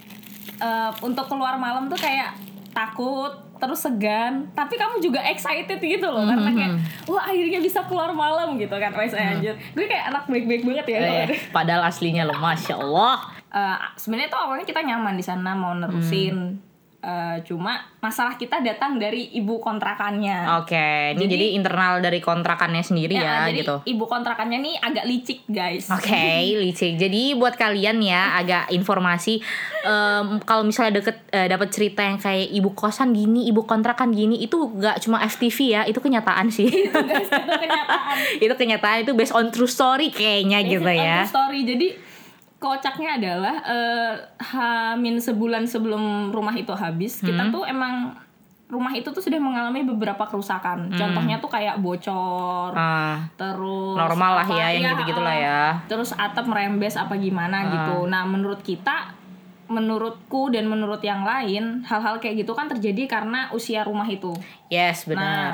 eh, 0.56 0.92
untuk 1.00 1.25
keluar 1.25 1.56
malam 1.56 1.86
tuh 1.86 1.96
kayak 1.96 2.34
takut 2.72 3.30
terus 3.56 3.80
segan 3.80 4.52
tapi 4.52 4.75
kamu 4.75 5.00
juga 5.00 5.24
excited 5.24 5.78
gitu 5.78 6.04
loh 6.04 6.25
karena 6.25 6.52
kayak 6.52 6.74
wah 7.06 7.24
akhirnya 7.24 7.60
bisa 7.60 7.80
keluar 7.84 8.12
malam 8.12 8.58
gitu 8.58 8.74
kan. 8.74 8.92
Wes 8.92 9.13
anjir. 9.13 9.56
Gue 9.72 9.86
kayak 9.86 10.10
anak 10.10 10.28
baik-baik 10.28 10.63
banget 10.63 10.86
ya 10.90 11.00
Eh, 11.00 11.40
Padahal 11.48 11.86
aslinya 11.86 12.25
loh 12.25 12.36
Masya 12.36 12.75
Allah. 12.75 13.24
Eh, 13.48 13.78
sebenarnya 13.96 14.28
tuh 14.28 14.42
awalnya 14.42 14.66
kita 14.66 14.82
nyaman 14.82 15.13
di 15.13 15.22
sana 15.22 15.54
mau 15.54 15.72
nerusin 15.72 16.60
Eh, 17.03 17.38
cuma 17.43 17.83
masalah 18.00 18.39
kita 18.39 18.63
datang 18.63 18.95
dari 18.95 19.27
ibu 19.36 19.60
kontrakannya. 19.60 20.63
Oke, 20.63 21.12
ini 21.12 21.27
jadi, 21.27 21.36
Jadi- 21.36 21.55
internal 21.60 22.00
dari 22.00 22.24
kontrakannya 22.24 22.79
sendiri 22.79 23.19
ya, 23.19 23.43
jadi 23.43 23.60
gitu. 23.60 23.75
ibu 23.83 24.07
kontrakannya 24.07 24.63
nih 24.63 24.75
agak 24.79 25.03
licik 25.03 25.43
guys. 25.43 25.91
Oke, 25.91 26.15
licik. 26.63 26.95
Jadi 26.95 27.36
buat 27.36 27.60
kalian 27.60 28.00
ya 28.00 28.39
agak 28.39 28.72
informasi 28.72 29.43
em, 29.83 30.39
kalau 30.41 30.63
misalnya 30.63 31.03
deket 31.03 31.27
eh, 31.29 31.51
dapat 31.51 31.67
cerita 31.69 32.00
yang 32.00 32.15
kayak 32.15 32.48
ibu 32.50 32.72
kosan 32.72 33.12
gini, 33.12 33.51
ibu 33.51 33.67
kontrakan 33.67 34.10
gini 34.10 34.39
itu 34.39 34.72
gak 34.74 35.03
cuma 35.03 35.19
FTV 35.22 35.57
ya, 35.69 35.81
itu 35.83 36.00
kenyataan 36.00 36.48
sih. 36.48 36.72
guys 36.88 37.27
itu 37.27 37.51
kenyataan. 37.60 38.15
itu 38.48 38.53
kenyataan 38.53 38.98
itu 39.03 39.12
based 39.12 39.36
on 39.36 39.51
true 39.51 39.67
story 39.67 40.07
kayaknya 40.07 40.63
gitu 40.63 40.79
Based 40.79 40.95
on 40.95 41.03
ya. 41.03 41.15
true 41.19 41.33
story. 41.36 41.60
Jadi 41.67 41.88
kocaknya 42.63 43.20
adalah 43.20 43.55
eh, 43.62 44.13
hamin 44.41 45.20
sebulan 45.20 45.67
sebelum 45.67 46.32
rumah 46.32 46.55
itu 46.55 46.72
habis, 46.72 47.20
Hmm. 47.20 47.27
kita 47.27 47.43
tuh 47.51 47.67
emang 47.67 48.15
rumah 48.65 48.89
itu 48.89 49.05
tuh 49.05 49.20
sudah 49.20 49.38
mengalami 49.38 49.84
beberapa 49.84 50.24
kerusakan. 50.24 50.89
Contohnya 50.89 51.38
tuh 51.38 51.46
kayak 51.48 51.77
bocor, 51.77 52.72
Hmm. 52.72 52.79
Ah, 52.79 53.17
terus 53.36 53.93
normal 53.93 54.41
lah 54.41 54.48
apa- 54.48 54.55
ya 54.55 54.67
yang 54.72 54.82
iya, 54.82 54.91
gitu-gitu 54.96 55.22
lah 55.22 55.36
ah, 55.36 55.43
ya. 55.43 55.62
Terus 55.86 56.10
atap 56.15 56.48
merembes 56.48 56.96
apa 56.96 57.13
gimana 57.15 57.70
gitu. 57.70 58.08
Nah, 58.08 58.24
menurut 58.24 58.63
kita 58.63 59.13
menurutku 59.65 60.50
dan 60.50 60.65
menurut 60.65 61.00
yang 61.01 61.24
lain, 61.24 61.84
hal-hal 61.84 62.17
kayak 62.17 62.41
gitu 62.41 62.51
kan 62.51 62.67
terjadi 62.67 63.08
karena 63.08 63.48
usia 63.50 63.82
rumah 63.82 64.05
itu. 64.05 64.34
Yes, 64.67 65.03
Nah, 65.03 65.10
benar. 65.12 65.51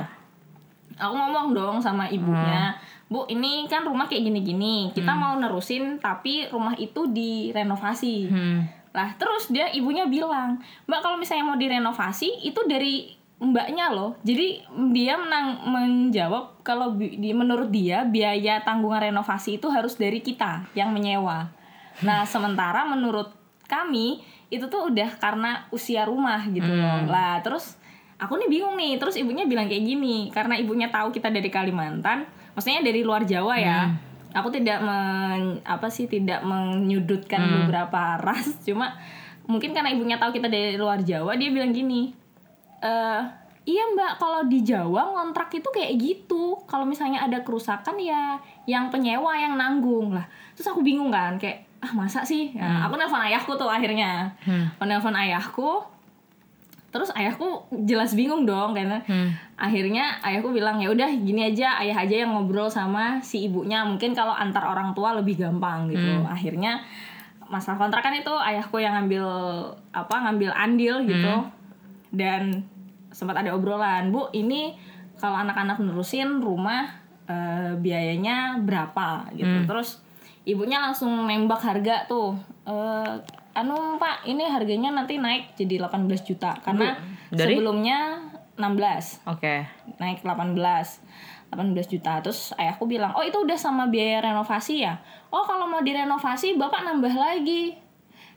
Aku 0.99 1.13
ngomong 1.15 1.55
dong 1.55 1.75
sama 1.79 2.11
ibunya, 2.11 2.75
Hmm. 2.75 2.97
Bu, 3.09 3.25
ini 3.25 3.65
kan 3.65 3.81
rumah 3.81 4.05
kayak 4.05 4.29
gini-gini. 4.29 4.93
Kita 4.93 5.17
mau 5.17 5.33
nerusin, 5.33 5.97
tapi 5.97 6.45
rumah 6.53 6.77
itu 6.77 7.09
direnovasi. 7.09 8.29
Hmm. 8.29 8.69
Lah, 8.93 9.17
terus 9.17 9.49
dia 9.49 9.65
ibunya 9.73 10.05
bilang, 10.05 10.61
Mbak 10.85 10.99
kalau 11.01 11.17
misalnya 11.17 11.49
mau 11.49 11.57
direnovasi, 11.57 12.45
itu 12.45 12.61
dari 12.69 13.17
mbaknya 13.39 13.89
loh. 13.89 14.19
Jadi 14.21 14.61
dia 14.91 15.15
menang 15.15 15.63
menjawab 15.63 16.59
kalau 16.61 16.93
di, 16.99 17.31
menurut 17.31 17.71
dia 17.71 18.03
biaya 18.03 18.61
tanggungan 18.61 19.09
renovasi 19.09 19.57
itu 19.57 19.71
harus 19.71 19.95
dari 19.95 20.19
kita 20.19 20.67
yang 20.75 20.91
menyewa. 20.91 21.49
Nah, 22.03 22.27
sementara 22.33 22.83
menurut 22.85 23.31
kami 23.65 24.21
itu 24.51 24.67
tuh 24.67 24.91
udah 24.91 25.17
karena 25.17 25.65
usia 25.71 26.03
rumah 26.03 26.43
gitu 26.51 26.69
loh. 26.69 27.07
Lah, 27.07 27.39
terus 27.39 27.79
aku 28.19 28.33
nih 28.35 28.49
bingung 28.51 28.75
nih. 28.75 28.99
Terus 28.99 29.15
ibunya 29.15 29.47
bilang 29.47 29.65
kayak 29.71 29.81
gini, 29.81 30.29
karena 30.29 30.59
ibunya 30.59 30.91
tahu 30.91 31.09
kita 31.09 31.31
dari 31.31 31.47
Kalimantan, 31.47 32.27
maksudnya 32.53 32.83
dari 32.83 33.01
luar 33.01 33.23
Jawa 33.23 33.55
ya. 33.57 33.89
Aku 34.29 34.53
tidak 34.53 34.85
men, 34.85 35.57
apa 35.65 35.89
sih 35.89 36.05
tidak 36.05 36.45
menyudutkan 36.45 37.65
beberapa 37.65 38.13
ras, 38.29 38.61
cuma 38.61 38.93
mungkin 39.49 39.73
karena 39.73 39.89
ibunya 39.89 40.21
tahu 40.21 40.29
kita 40.29 40.45
dari 40.45 40.77
luar 40.77 41.01
Jawa, 41.01 41.33
dia 41.33 41.49
bilang 41.49 41.73
gini, 41.73 42.13
eh 42.85 43.23
iya 43.65 43.83
mbak 43.97 44.21
kalau 44.21 44.45
di 44.45 44.61
Jawa 44.61 45.17
ngontrak 45.17 45.49
itu 45.57 45.65
kayak 45.73 45.97
gitu. 45.97 46.61
Kalau 46.69 46.85
misalnya 46.85 47.25
ada 47.25 47.41
kerusakan 47.41 47.97
ya 47.97 48.37
yang 48.69 48.93
penyewa 48.93 49.33
yang 49.33 49.57
nanggung 49.57 50.13
lah. 50.13 50.29
Terus 50.53 50.69
aku 50.69 50.85
bingung 50.85 51.09
kan 51.09 51.41
kayak 51.41 51.65
ah 51.81 51.89
masa 51.97 52.21
sih? 52.21 52.53
Nah, 52.53 52.85
aku 52.85 53.01
nelfon 53.01 53.23
ayahku 53.23 53.57
tuh 53.57 53.71
akhirnya. 53.71 54.29
Aku 54.77 54.85
nelfon 54.85 55.15
ayahku 55.17 55.81
terus 56.89 57.13
ayahku 57.13 57.69
jelas 57.85 58.17
bingung 58.17 58.49
dong 58.49 58.73
karena 58.73 58.97
Hmm. 59.05 59.29
akhirnya 59.53 60.17
ayahku 60.25 60.49
bilang 60.49 60.81
ya 60.81 60.89
udah 60.89 61.05
gini 61.21 61.53
aja 61.53 61.77
ayah 61.81 62.01
aja 62.01 62.25
yang 62.25 62.33
ngobrol 62.33 62.65
sama 62.65 63.21
si 63.21 63.45
ibunya. 63.45 63.85
Mungkin 63.85 64.17
kalau 64.17 64.33
antar 64.33 64.65
orang 64.65 64.97
tua 64.97 65.13
lebih 65.13 65.37
gampang 65.37 65.85
gitu. 65.87 66.25
Akhirnya 66.25 66.81
masalah 67.45 67.77
kontrakan 67.81 68.21
itu 68.21 68.33
ayahku 68.33 68.77
yang 68.77 68.97
ngambil 68.97 69.25
apa 69.93 70.15
ngambil 70.25 70.49
andil 70.53 70.95
gitu. 71.05 71.33
Dan 72.09 72.65
sempat 73.13 73.37
ada 73.41 73.53
obrolan 73.53 74.09
bu 74.09 74.29
ini 74.33 74.73
kalau 75.21 75.37
anak-anak 75.37 75.77
nerusin 75.81 76.41
rumah 76.41 76.89
eh, 77.29 77.77
biayanya 77.77 78.57
berapa? 78.65 79.29
Gitu. 79.37 79.69
Terus 79.69 80.01
ibunya 80.41 80.81
langsung 80.81 81.29
nembak 81.29 81.61
harga 81.61 82.09
tuh 82.09 82.33
eh, 82.65 83.13
anu 83.59 83.99
pak 83.99 84.23
ini 84.23 84.47
harganya 84.47 84.89
nanti 84.95 85.19
naik 85.19 85.55
jadi 85.59 85.83
18 85.85 86.07
juta 86.23 86.55
karena 86.63 86.95
dari? 87.29 87.55
sebelumnya 87.55 88.29
16 88.59 89.27
Oke. 89.27 89.67
naik 89.99 90.23
18 90.23 90.55
18 91.49 91.89
juta. 91.89 92.21
Terus 92.21 92.53
ayahku 92.55 92.85
bilang 92.85 93.13
oh 93.17 93.25
itu 93.25 93.41
udah 93.41 93.57
sama 93.57 93.89
biaya 93.89 94.21
renovasi 94.21 94.85
ya? 94.85 95.01
Oh 95.33 95.43
kalau 95.49 95.65
mau 95.65 95.81
direnovasi 95.81 96.55
bapak 96.61 96.85
nambah 96.85 97.13
lagi. 97.13 97.73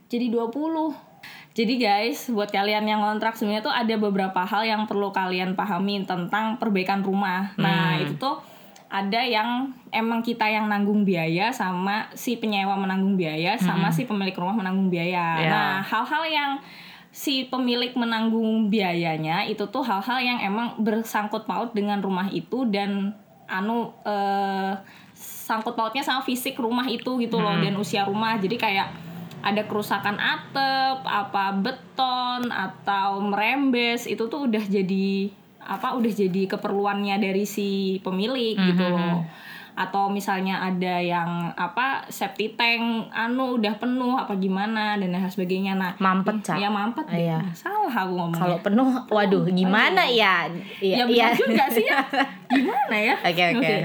Jadi 0.08 0.28
20 0.32 1.12
jadi 1.52 1.74
guys 1.76 2.32
buat 2.32 2.48
kalian 2.48 2.88
yang 2.88 3.04
kontrak 3.04 3.36
sebenarnya 3.36 3.68
tuh 3.68 3.74
ada 3.76 3.94
beberapa 4.00 4.40
hal 4.40 4.64
yang 4.64 4.88
perlu 4.88 5.12
kalian 5.12 5.52
pahami 5.52 6.00
tentang 6.08 6.56
perbaikan 6.56 7.04
rumah. 7.04 7.52
Nah 7.60 8.00
itu 8.00 8.16
tuh 8.16 8.40
ada 8.92 9.24
yang 9.24 9.72
emang 9.88 10.20
kita 10.20 10.44
yang 10.44 10.68
nanggung 10.68 11.08
biaya 11.08 11.48
sama 11.48 12.12
si 12.12 12.36
penyewa 12.36 12.76
menanggung 12.76 13.16
biaya 13.16 13.56
sama 13.56 13.88
si 13.88 14.04
pemilik 14.04 14.36
rumah 14.36 14.52
menanggung 14.52 14.92
biaya. 14.92 15.40
Ya. 15.40 15.48
nah 15.48 15.72
hal-hal 15.80 16.28
yang 16.28 16.50
si 17.08 17.48
pemilik 17.48 17.96
menanggung 17.96 18.68
biayanya 18.68 19.48
itu 19.48 19.64
tuh 19.72 19.80
hal-hal 19.80 20.20
yang 20.20 20.38
emang 20.44 20.76
bersangkut 20.76 21.48
paut 21.48 21.72
dengan 21.72 22.04
rumah 22.04 22.28
itu 22.28 22.68
dan 22.68 23.16
anu 23.48 23.96
eh, 24.04 24.76
sangkut 25.16 25.72
pautnya 25.72 26.04
sama 26.04 26.20
fisik 26.20 26.60
rumah 26.60 26.84
itu 26.84 27.16
gitu 27.16 27.40
loh 27.40 27.56
dan 27.64 27.72
usia 27.80 28.04
rumah. 28.04 28.36
Jadi 28.36 28.60
kayak 28.60 28.92
ada 29.42 29.64
kerusakan 29.66 30.20
atap 30.20 31.02
apa 31.02 31.56
beton 31.58 32.48
atau 32.48 33.24
merembes 33.24 34.04
itu 34.04 34.28
tuh 34.28 34.46
udah 34.46 34.64
jadi 34.68 35.32
apa 35.64 35.94
udah 35.94 36.12
jadi 36.12 36.42
keperluannya 36.48 37.16
dari 37.16 37.44
si 37.44 37.68
pemilik 37.98 38.54
gitu 38.54 38.84
loh 38.84 39.22
atau 39.72 40.06
misalnya 40.06 40.60
ada 40.60 41.00
yang 41.00 41.28
apa 41.50 42.04
septic 42.06 42.54
tank 42.54 43.08
anu 43.08 43.56
udah 43.56 43.72
penuh 43.74 44.12
apa 44.14 44.36
gimana 44.36 44.94
dan 44.94 45.08
lain 45.08 45.24
sebagainya 45.26 45.72
nah 45.72 45.96
Mampet, 45.96 46.44
Cak. 46.44 46.56
ya 46.56 46.68
mampet 46.68 47.08
deh. 47.08 47.24
Iya. 47.24 47.40
salah 47.52 47.88
aku 47.88 48.12
ngomongnya 48.12 48.36
Kalau 48.38 48.58
penuh, 48.60 48.88
waduh, 49.08 49.42
gimana 49.46 50.04
ya? 50.04 50.44
ya 50.76 51.00
Iya, 51.00 51.04
benar 51.06 51.08
iya. 51.08 51.28
juga 51.32 51.64
sih 51.68 51.86
ya 51.86 52.04
gimana 52.52 52.96
ya 52.98 53.16
Oke, 53.22 53.44
oke. 53.56 53.76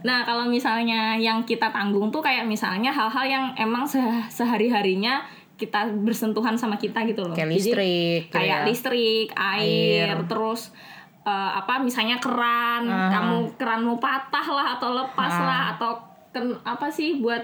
nah 0.00 0.24
kalau 0.24 0.44
misalnya 0.44 1.16
yang 1.16 1.40
kita 1.42 1.68
tanggung 1.68 2.08
tuh 2.08 2.20
kayak 2.20 2.44
misalnya 2.44 2.88
hal-hal 2.88 3.24
yang 3.24 3.44
emang 3.56 3.88
se- 3.88 4.00
sehari-harinya 4.28 5.24
kita 5.56 5.88
bersentuhan 5.94 6.52
sama 6.54 6.76
kita 6.76 7.00
gitu 7.04 7.20
loh 7.22 7.32
Kayak 7.32 7.48
Jadi, 7.50 7.56
listrik, 7.56 8.22
kayak 8.28 8.58
ya. 8.58 8.66
listrik 8.66 9.28
air, 9.32 10.04
Air. 10.10 10.18
terus 10.24 10.72
eh, 11.30 11.50
apa 11.54 11.78
misalnya 11.78 12.18
keran 12.18 12.82
kamu 13.08 13.36
keranmu 13.54 13.94
patah 13.96 14.46
lah 14.48 14.74
atau 14.74 14.90
lepas 14.92 15.32
Ah. 15.32 15.42
lah 15.42 15.62
atau 15.72 15.90
ken, 16.28 16.44
apa 16.64 16.86
sih 16.88 17.18
buat 17.18 17.38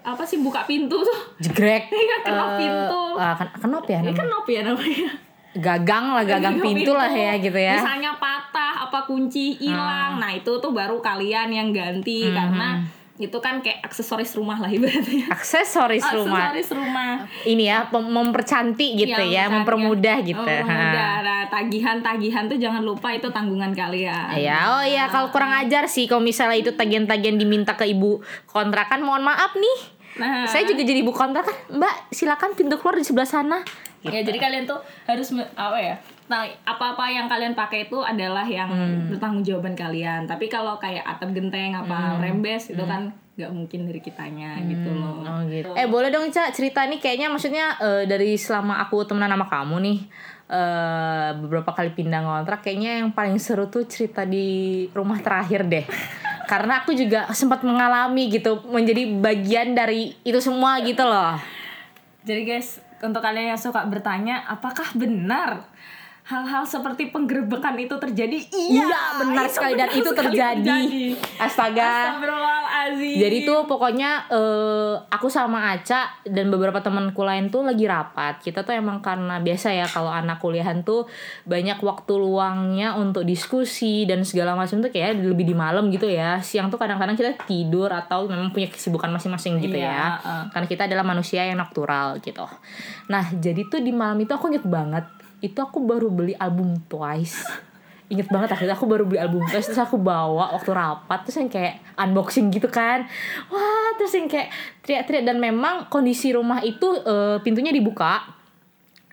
apa 0.00 0.22
sih 0.22 0.38
buka 0.38 0.62
pintu 0.62 0.94
tuh 0.96 1.20
Jegrek. 1.40 1.90
Iya, 1.92 2.16
kenop 2.22 2.48
Eh, 2.50 2.58
pintu. 2.60 3.02
ah, 3.16 3.34
ken- 3.34 3.56
kenop 3.58 3.84
ya 3.84 3.98
namanya? 3.98 4.08
kan 4.08 4.18
kenop 4.22 4.44
ya 4.48 4.60
namanya 4.62 5.10
Gagang 5.50 6.06
lah, 6.12 6.22
gagang 6.22 6.56
Pintu. 6.56 6.66
pintu 6.78 6.92
lah 6.92 7.10
ya 7.10 7.32
gitu 7.36 7.56
ya. 7.58 7.74
Misalnya 7.74 8.12
patah 8.14 8.84
apa 8.84 9.02
kunci 9.02 9.56
hilang. 9.56 10.16
Nah, 10.16 10.30
itu 10.30 10.52
tuh 10.54 10.70
baru 10.70 11.00
kalian 11.00 11.50
yang 11.50 11.68
ganti 11.72 12.24
Hmm, 12.24 12.36
karena 12.36 12.68
itu 13.18 13.34
kan 13.42 13.58
kayak 13.58 13.82
aksesoris 13.82 14.30
rumah 14.38 14.62
lah 14.62 14.70
ibaratnya. 14.70 15.26
Aksesoris 15.34 16.06
rumah. 16.14 16.54
Aksesoris 16.54 16.70
rumah. 16.70 17.26
Ini 17.42 17.64
ya, 17.66 17.78
mempercantik 17.90 18.94
gitu 18.94 19.10
Yang 19.10 19.26
ya, 19.26 19.26
misalnya- 19.26 19.54
mempermudah 19.58 20.16
gitu. 20.22 20.38
Mempermudah. 20.38 21.10
Ha. 21.18 21.26
Nah, 21.26 21.42
tagihan-tagihan 21.50 22.46
tuh 22.46 22.56
jangan 22.56 22.82
lupa 22.86 23.10
itu 23.10 23.26
tanggungan 23.28 23.74
kalian. 23.74 24.38
Ya, 24.38 24.70
oh 24.70 24.84
ya 24.86 25.10
kalau 25.10 25.34
kurang 25.34 25.50
ajar 25.50 25.90
sih 25.90 26.06
kalau 26.06 26.22
misalnya 26.22 26.62
itu 26.62 26.70
tagihan-tagihan 26.72 27.34
diminta 27.34 27.74
ke 27.74 27.90
ibu 27.90 28.22
kontrakan, 28.46 29.02
mohon 29.02 29.26
maaf 29.26 29.58
nih. 29.58 29.78
Nah, 30.18 30.46
Saya 30.46 30.66
juga 30.66 30.82
jadi 30.82 31.02
ibu 31.02 31.10
kontrakan, 31.10 31.54
Mbak, 31.74 32.10
silakan 32.10 32.54
pintu 32.54 32.78
keluar 32.78 32.98
di 32.98 33.04
sebelah 33.04 33.26
sana. 33.26 33.58
ya 33.98 34.22
jadi 34.22 34.38
kalian 34.38 34.62
tuh 34.62 34.78
harus 35.04 35.26
apa 35.58 35.78
ya? 35.78 35.98
Nah, 36.28 36.44
apa-apa 36.62 37.08
yang 37.08 37.24
kalian 37.24 37.56
pakai 37.56 37.88
itu 37.88 37.98
adalah 37.98 38.44
yang 38.44 38.68
Hmm. 38.68 39.08
bertanggung 39.08 39.40
jawaban 39.40 39.72
kalian. 39.72 40.28
Tapi 40.28 40.46
kalau 40.46 40.76
kayak 40.76 41.00
atap 41.02 41.32
genteng 41.32 41.72
apa 41.72 42.14
Hmm. 42.14 42.20
rembes 42.20 42.68
itu 42.68 42.84
kan 42.84 43.08
nggak 43.34 43.48
mungkin 43.48 43.86
dari 43.86 44.00
kitanya 44.02 44.60
gitu 44.60 44.92
loh. 44.92 45.24
Oh 45.24 45.40
gitu. 45.46 45.72
Eh 45.72 45.86
boleh 45.86 46.10
dong 46.10 46.28
Ca 46.28 46.50
cerita 46.50 46.84
nih 46.84 46.98
kayaknya 46.98 47.30
maksudnya 47.30 47.78
eh, 47.78 48.02
dari 48.04 48.36
selama 48.36 48.76
aku 48.78 49.06
temenan 49.06 49.30
sama 49.30 49.48
kamu 49.48 49.76
nih 49.80 49.98
eh 50.48 51.30
beberapa 51.34 51.70
kali 51.70 51.92
pindah 51.92 52.24
ngontrak 52.24 52.64
kayaknya 52.64 53.04
yang 53.04 53.12
paling 53.12 53.36
seru 53.36 53.68
tuh 53.68 53.84
cerita 53.84 54.24
di 54.24 54.84
rumah 54.90 55.20
terakhir 55.20 55.64
deh. 55.64 55.84
Karena 56.50 56.80
aku 56.80 56.92
juga 56.92 57.28
sempat 57.30 57.60
mengalami 57.60 58.28
gitu 58.28 58.64
menjadi 58.66 59.04
bagian 59.14 59.76
dari 59.76 60.16
itu 60.24 60.40
semua 60.40 60.80
gitu 60.80 61.04
loh. 61.04 61.36
Jadi 62.24 62.42
guys, 62.42 62.80
untuk 62.98 63.20
kalian 63.20 63.52
yang 63.52 63.60
suka 63.60 63.84
bertanya, 63.84 64.44
apakah 64.44 64.88
benar 64.92 65.68
hal-hal 66.28 66.68
seperti 66.68 67.08
penggerbekan 67.08 67.72
itu 67.80 67.96
terjadi 67.96 68.36
Iya, 68.52 69.16
benar 69.16 69.48
sekali 69.48 69.80
dan 69.80 69.88
itu 69.88 70.12
sekali 70.12 70.36
terjadi. 70.36 70.80
Astaga. 71.40 71.88
Astagfirullahaladzim 72.20 73.16
Jadi 73.16 73.38
tuh 73.48 73.64
pokoknya 73.64 74.28
eh, 74.28 74.94
aku 75.08 75.32
sama 75.32 75.72
Aca 75.72 76.20
dan 76.28 76.52
beberapa 76.52 76.84
temanku 76.84 77.24
lain 77.24 77.48
tuh 77.48 77.64
lagi 77.64 77.88
rapat. 77.88 78.44
Kita 78.44 78.60
tuh 78.60 78.76
emang 78.76 79.00
karena 79.00 79.40
biasa 79.40 79.72
ya 79.72 79.88
kalau 79.88 80.12
anak 80.12 80.36
kuliahan 80.44 80.84
tuh 80.84 81.08
banyak 81.48 81.80
waktu 81.80 82.12
luangnya 82.20 82.92
untuk 83.00 83.24
diskusi 83.24 84.04
dan 84.04 84.20
segala 84.28 84.52
macam 84.52 84.84
tuh 84.84 84.92
kayak 84.92 85.16
lebih 85.24 85.48
di 85.48 85.56
malam 85.56 85.88
gitu 85.88 86.12
ya. 86.12 86.44
Siang 86.44 86.68
tuh 86.68 86.76
kadang-kadang 86.76 87.16
kita 87.16 87.40
tidur 87.48 87.88
atau 87.88 88.28
memang 88.28 88.52
punya 88.52 88.68
kesibukan 88.68 89.08
masing-masing 89.08 89.64
gitu 89.64 89.80
Iya, 89.80 89.88
ya. 89.88 90.06
uh. 90.20 90.44
Karena 90.52 90.68
kita 90.68 90.84
adalah 90.84 91.08
manusia 91.08 91.40
yang 91.48 91.56
nocturnal 91.56 92.20
gitu. 92.20 92.44
Nah, 93.08 93.32
jadi 93.32 93.64
tuh 93.64 93.80
di 93.80 93.96
malam 93.96 94.20
itu 94.20 94.36
aku 94.36 94.52
inget 94.52 94.68
banget. 94.68 95.08
Itu 95.38 95.58
aku 95.62 95.78
baru 95.82 96.10
beli 96.10 96.34
album 96.34 96.82
Twice. 96.90 97.46
Inget 98.08 98.32
banget 98.32 98.56
akhirnya 98.56 98.72
aku 98.72 98.88
baru 98.88 99.04
beli 99.04 99.20
album 99.20 99.44
Twice 99.46 99.68
terus 99.68 99.82
aku 99.82 100.00
bawa 100.00 100.56
waktu 100.56 100.72
rapat 100.72 101.28
terus 101.28 101.36
yang 101.38 101.50
kayak 101.52 101.78
unboxing 101.94 102.48
gitu 102.50 102.66
kan. 102.66 103.04
Wah, 103.52 103.90
terus 104.00 104.16
yang 104.16 104.26
kayak 104.26 104.48
teriak-teriak 104.82 105.24
dan 105.28 105.36
memang 105.36 105.86
kondisi 105.92 106.32
rumah 106.32 106.64
itu 106.64 106.88
eh, 107.04 107.38
pintunya 107.44 107.70
dibuka. 107.70 108.34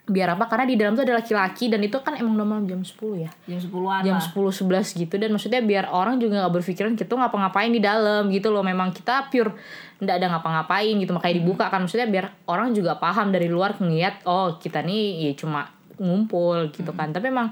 Biar 0.06 0.38
apa? 0.38 0.46
Karena 0.46 0.70
di 0.70 0.78
dalam 0.78 0.94
tuh 0.94 1.02
ada 1.02 1.18
laki-laki 1.18 1.66
dan 1.66 1.82
itu 1.82 1.98
kan 1.98 2.14
emang 2.14 2.46
malam 2.46 2.70
jam 2.70 2.78
10 2.78 3.26
ya 3.26 3.32
jam 3.50 3.58
10-an 3.58 4.06
jam 4.06 4.22
lah 4.22 4.26
10 4.38 4.94
11 4.94 5.02
gitu 5.02 5.16
dan 5.18 5.34
maksudnya 5.34 5.66
biar 5.66 5.90
orang 5.90 6.22
juga 6.22 6.46
nggak 6.46 6.54
berpikiran 6.62 6.94
kita 6.94 7.10
tuh 7.10 7.18
ngapa-ngapain 7.18 7.74
di 7.74 7.82
dalam 7.82 8.30
gitu 8.30 8.54
loh 8.54 8.62
memang 8.62 8.94
kita 8.94 9.34
pure 9.34 9.58
nggak 9.98 10.16
ada 10.22 10.28
ngapa-ngapain 10.38 10.94
gitu 11.02 11.10
makanya 11.10 11.36
dibuka 11.42 11.66
kan 11.74 11.82
maksudnya 11.82 12.06
biar 12.06 12.38
orang 12.46 12.78
juga 12.78 13.02
paham 13.02 13.34
dari 13.34 13.50
luar 13.50 13.82
ngeliat 13.82 14.30
oh 14.30 14.62
kita 14.62 14.86
nih 14.86 15.26
ya 15.26 15.34
cuma 15.34 15.75
ngumpul 16.00 16.72
gitu 16.72 16.92
kan. 16.96 17.12
Tapi 17.12 17.32
emang 17.32 17.50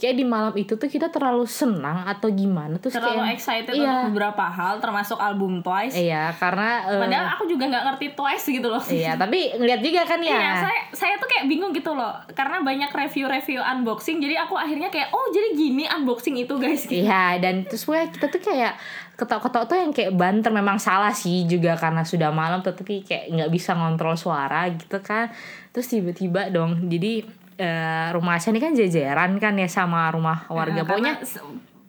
kayak 0.00 0.16
di 0.16 0.24
malam 0.24 0.56
itu 0.56 0.80
tuh 0.80 0.88
kita 0.88 1.12
terlalu 1.12 1.44
senang 1.44 2.08
atau 2.08 2.32
gimana 2.32 2.80
terus 2.80 2.96
terlalu 2.96 3.20
kayak 3.20 3.36
excited 3.36 3.72
iya. 3.76 3.84
untuk 3.84 4.16
beberapa 4.16 4.48
hal 4.48 4.80
termasuk 4.80 5.20
album 5.20 5.60
Twice. 5.60 5.92
Iya 5.92 6.32
karena 6.40 6.88
eh, 6.88 7.00
padahal 7.04 7.26
aku 7.36 7.44
juga 7.44 7.68
nggak 7.68 7.84
ngerti 7.92 8.06
Twice 8.16 8.46
gitu 8.48 8.68
loh. 8.72 8.82
Iya 8.88 9.12
tapi 9.22 9.52
ngeliat 9.60 9.80
juga 9.84 10.02
kan 10.08 10.20
ya. 10.24 10.32
Iya, 10.40 10.50
saya 10.64 10.80
saya 10.96 11.14
tuh 11.20 11.28
kayak 11.28 11.44
bingung 11.52 11.76
gitu 11.76 11.92
loh, 11.92 12.16
karena 12.32 12.64
banyak 12.64 12.88
review-review 12.88 13.60
unboxing, 13.60 14.18
jadi 14.24 14.40
aku 14.48 14.56
akhirnya 14.56 14.88
kayak 14.88 15.12
oh 15.12 15.26
jadi 15.28 15.52
gini 15.52 15.84
unboxing 15.84 16.40
itu 16.40 16.56
guys. 16.56 16.88
Gitu. 16.88 17.04
Iya 17.04 17.36
dan 17.36 17.68
terus 17.68 17.84
gue 17.84 18.00
kita 18.16 18.32
tuh 18.32 18.40
kayak 18.40 18.80
ketok-ketok 19.20 19.64
tuh 19.68 19.76
yang 19.76 19.92
kayak 19.92 20.16
banter 20.16 20.48
memang 20.48 20.80
salah 20.80 21.12
sih 21.12 21.44
juga 21.44 21.76
karena 21.76 22.08
sudah 22.08 22.32
malam 22.32 22.64
tetapi 22.64 23.04
kayak 23.04 23.28
nggak 23.36 23.50
bisa 23.52 23.76
ngontrol 23.76 24.16
suara 24.16 24.64
gitu 24.72 24.96
kan. 25.04 25.28
Terus 25.76 25.92
tiba-tiba 25.92 26.48
dong 26.48 26.88
jadi 26.88 27.28
eh, 27.60 28.08
rumah 28.10 28.34
Aca 28.34 28.48
ini 28.48 28.58
kan 28.58 28.72
jajaran 28.72 29.36
kan 29.36 29.52
ya 29.54 29.68
sama 29.68 30.08
rumah 30.08 30.48
warga 30.48 30.80
pokoknya 30.82 31.20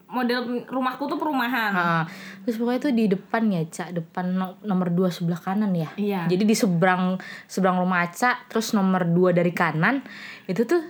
model 0.05 0.39
rumahku 0.67 1.07
tuh 1.07 1.15
perumahan. 1.15 1.71
Heeh. 1.71 2.03
terus 2.43 2.59
pokoknya 2.59 2.79
tuh 2.81 2.91
di 2.91 3.05
depan 3.07 3.47
ya 3.47 3.63
Cak 3.63 3.89
depan 3.93 4.25
no- 4.29 4.59
nomor 4.61 4.89
dua 4.89 5.07
sebelah 5.07 5.39
kanan 5.39 5.71
ya 5.71 5.87
Iya. 5.95 6.27
jadi 6.27 6.43
di 6.43 6.51
seberang 6.51 7.15
seberang 7.45 7.79
rumah 7.79 8.03
Aca 8.03 8.43
terus 8.45 8.73
nomor 8.73 9.07
dua 9.07 9.31
dari 9.31 9.51
kanan 9.51 10.03
itu 10.45 10.67
tuh 10.67 10.83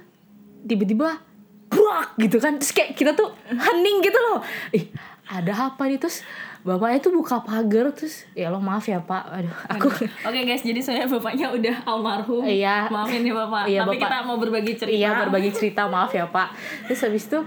tiba-tiba 0.61 1.21
buak 1.67 2.17
gitu 2.17 2.37
kan 2.37 2.57
terus 2.57 2.73
kayak 2.73 2.93
kita 2.93 3.13
tuh 3.13 3.29
hening 3.47 4.01
gitu 4.01 4.17
loh 4.17 4.41
ih 4.71 4.89
ada 5.27 5.69
apa 5.69 5.85
nih 5.85 5.95
terus 5.97 6.25
bapaknya 6.61 6.99
tuh 6.99 7.11
buka 7.11 7.39
pagar 7.39 7.89
terus 7.89 8.29
ya 8.31 8.47
Allah 8.47 8.59
maaf 8.59 8.85
ya 8.85 8.99
pak 8.99 9.23
aduh 9.25 9.55
aku 9.67 9.87
Oke 10.21 10.39
guys, 10.43 10.61
jadi 10.61 10.77
sebenarnya 10.77 11.09
bapaknya 11.09 11.47
udah 11.49 11.75
almarhum. 11.83 12.43
Iya. 12.43 12.85
Maafin 12.87 13.21
ya 13.21 13.33
bapak. 13.35 13.63
Iya, 13.65 13.79
Tapi 13.81 13.95
Bapak. 13.95 14.01
kita 14.03 14.17
mau 14.23 14.37
berbagi 14.37 14.73
cerita. 14.75 14.93
iya 14.95 15.09
berbagi 15.17 15.49
cerita 15.49 15.81
maaf 15.85 16.11
ya 16.11 16.25
pak 16.25 16.53
terus 16.85 17.01
habis 17.01 17.25
itu 17.25 17.39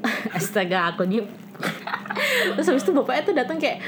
astaga 0.32 0.88
aku 0.88 1.04
nih 1.04 1.20
terus 2.54 2.66
habis 2.66 2.80
itu 2.80 2.92
bapaknya 2.92 3.22
tuh 3.22 3.34
datang 3.34 3.56
kayak 3.56 3.78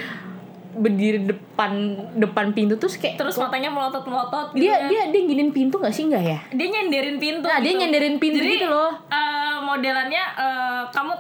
berdiri 0.73 1.21
depan 1.23 1.73
depan 2.15 2.49
pintu 2.51 2.77
terus 2.77 2.97
kayak 2.97 3.17
Terus 3.17 3.37
matanya 3.37 3.69
melotot-melotot 3.69 4.53
gitu 4.53 4.65
dia 4.65 4.73
ya. 4.75 4.89
dia 4.89 5.03
dia 5.13 5.23
giniin 5.23 5.53
pintu 5.53 5.77
gak 5.77 5.93
sih 5.93 6.09
enggak 6.09 6.25
ya 6.27 6.39
dia 6.49 6.67
nyenderin 6.67 7.17
pintu 7.17 7.45
Nah, 7.45 7.61
dia 7.61 7.73
nyenderin 7.75 8.17
pintu 8.17 8.41
Jadi, 8.41 8.57
gitu 8.57 8.69
loh. 8.69 8.89
eh, 9.07 9.57
modelannya 9.59 10.25
eh, 10.33 10.83
kamu 10.89 11.13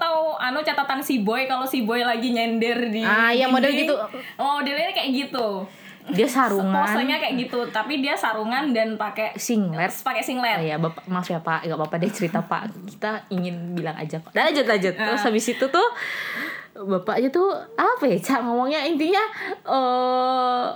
anu 0.52 0.60
catatan 0.60 1.00
si 1.00 1.20
boy 1.20 1.44
kalau 1.44 1.64
si 1.64 1.82
boy 1.82 2.00
lagi 2.00 2.28
nyender 2.28 2.86
di 2.86 3.00
Ah, 3.00 3.28
iya, 3.28 3.48
model 3.48 3.72
gitu. 3.72 3.96
Oh, 4.36 4.60
modelnya 4.60 4.92
kayak 4.92 5.10
gitu. 5.10 5.64
dia 6.04 6.26
sarungan. 6.26 6.82
Posenya 6.82 7.16
kayak 7.16 7.34
gitu, 7.40 7.62
tapi 7.68 7.98
dia 7.98 8.12
sarungan 8.12 8.70
dan 8.70 8.94
pakai 8.94 9.32
singlet. 9.34 9.86
pakai 9.96 10.18
Oh 10.18 10.26
singlet. 10.26 10.58
ya 10.60 10.74
bapak 10.76 11.06
maaf 11.06 11.24
ya 11.24 11.38
pak. 11.38 11.62
Nggak 11.62 11.78
apa-apa 11.78 11.96
deh 11.96 12.10
cerita 12.10 12.38
pak. 12.40 12.68
Kita 12.84 13.10
ingin 13.28 13.72
bilang 13.72 13.94
aja 13.94 14.18
kok 14.18 14.30
dan 14.30 14.50
lanjut. 14.50 14.66
Lanjut 14.66 14.92
terus 14.92 15.16
Ah. 15.16 15.26
habis 15.26 15.46
itu 15.46 15.62
tuh 15.64 15.88
bapaknya 16.74 17.30
tuh 17.30 17.48
apa 17.72 18.04
ya 18.04 18.18
cak 18.18 18.40
ngomongnya? 18.40 18.82
Intinya 18.82 19.22
eh 19.64 20.66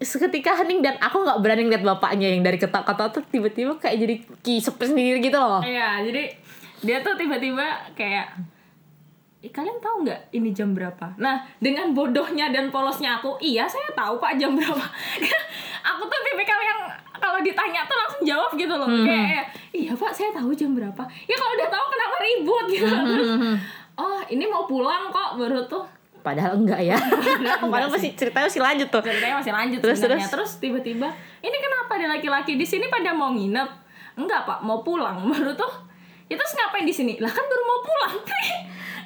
seketika 0.00 0.56
hening 0.56 0.80
dan 0.80 0.96
aku 0.96 1.20
nggak 1.20 1.38
berani 1.40 1.62
ngeliat 1.62 1.84
bapaknya 1.84 2.30
yang 2.30 2.40
dari 2.40 2.56
ketak-ketak 2.56 3.10
tuh 3.10 3.22
tiba-tiba 3.26 3.76
kayak 3.76 3.96
jadi 3.98 4.14
kisep 4.40 4.78
sendiri 4.78 5.20
gitu 5.20 5.36
loh. 5.36 5.60
Iya, 5.60 6.00
jadi 6.00 6.30
dia 6.80 7.02
tuh 7.02 7.12
tiba-tiba 7.12 7.66
kayak 7.92 8.32
"Ih, 9.40 9.48
kalian 9.48 9.80
tahu 9.80 10.04
nggak 10.04 10.20
ini 10.32 10.52
jam 10.52 10.76
berapa? 10.76 11.16
Nah, 11.16 11.40
dengan 11.56 11.96
bodohnya 11.96 12.52
dan 12.52 12.68
polosnya 12.68 13.16
aku, 13.16 13.40
iya 13.40 13.64
saya 13.64 13.88
tahu 13.90 14.20
pak 14.20 14.36
jam 14.36 14.52
berapa. 14.52 14.84
aku 15.90 16.02
tuh 16.04 16.20
tipikal 16.22 16.60
yang 16.60 16.80
kalau 17.16 17.40
ditanya 17.40 17.84
tuh 17.84 17.96
langsung 17.96 18.22
jawab 18.22 18.52
gitu 18.52 18.74
loh. 18.76 18.84
Kayak, 18.84 19.48
iya 19.72 19.92
pak 19.96 20.12
saya 20.12 20.28
tahu 20.30 20.52
jam 20.52 20.76
berapa. 20.76 21.02
Ya 21.24 21.36
kalau 21.36 21.52
udah 21.56 21.68
tahu 21.68 21.84
kenapa 21.88 22.16
ribut 22.20 22.64
gitu. 22.68 22.84
Terus, 22.84 23.28
oh 23.96 24.20
ini 24.28 24.44
mau 24.44 24.64
pulang 24.64 25.08
kok 25.08 25.36
baru 25.36 25.64
tuh. 25.64 25.84
padahal 26.20 26.52
enggak 26.52 26.84
ya 26.84 27.00
padahal 27.72 27.88
masih 27.88 28.12
ceritanya 28.12 28.44
masih 28.44 28.60
lanjut 28.60 28.88
tuh 28.92 29.00
Ceritanya 29.00 29.40
masih 29.40 29.52
lanjut 29.56 29.80
Terus, 29.80 29.96
sebenarnya. 30.04 30.28
terus? 30.28 30.52
Terus 30.52 30.52
tiba-tiba, 30.60 31.08
ini 31.40 31.56
kenapa 31.56 31.96
ada 31.96 32.12
laki-laki 32.12 32.60
di 32.60 32.66
sini 32.68 32.92
pada 32.92 33.16
mau 33.16 33.32
nginep? 33.32 33.68
Enggak 34.20 34.44
pak, 34.44 34.60
mau 34.60 34.84
pulang. 34.84 35.16
Baru 35.32 35.56
tuh, 35.56 35.72
ya 36.28 36.36
terus 36.36 36.52
ngapain 36.52 36.84
di 36.84 36.92
sini? 36.92 37.16
Lah 37.16 37.32
kan 37.32 37.40
baru 37.40 37.64
mau 37.64 37.80
pulang. 37.80 38.14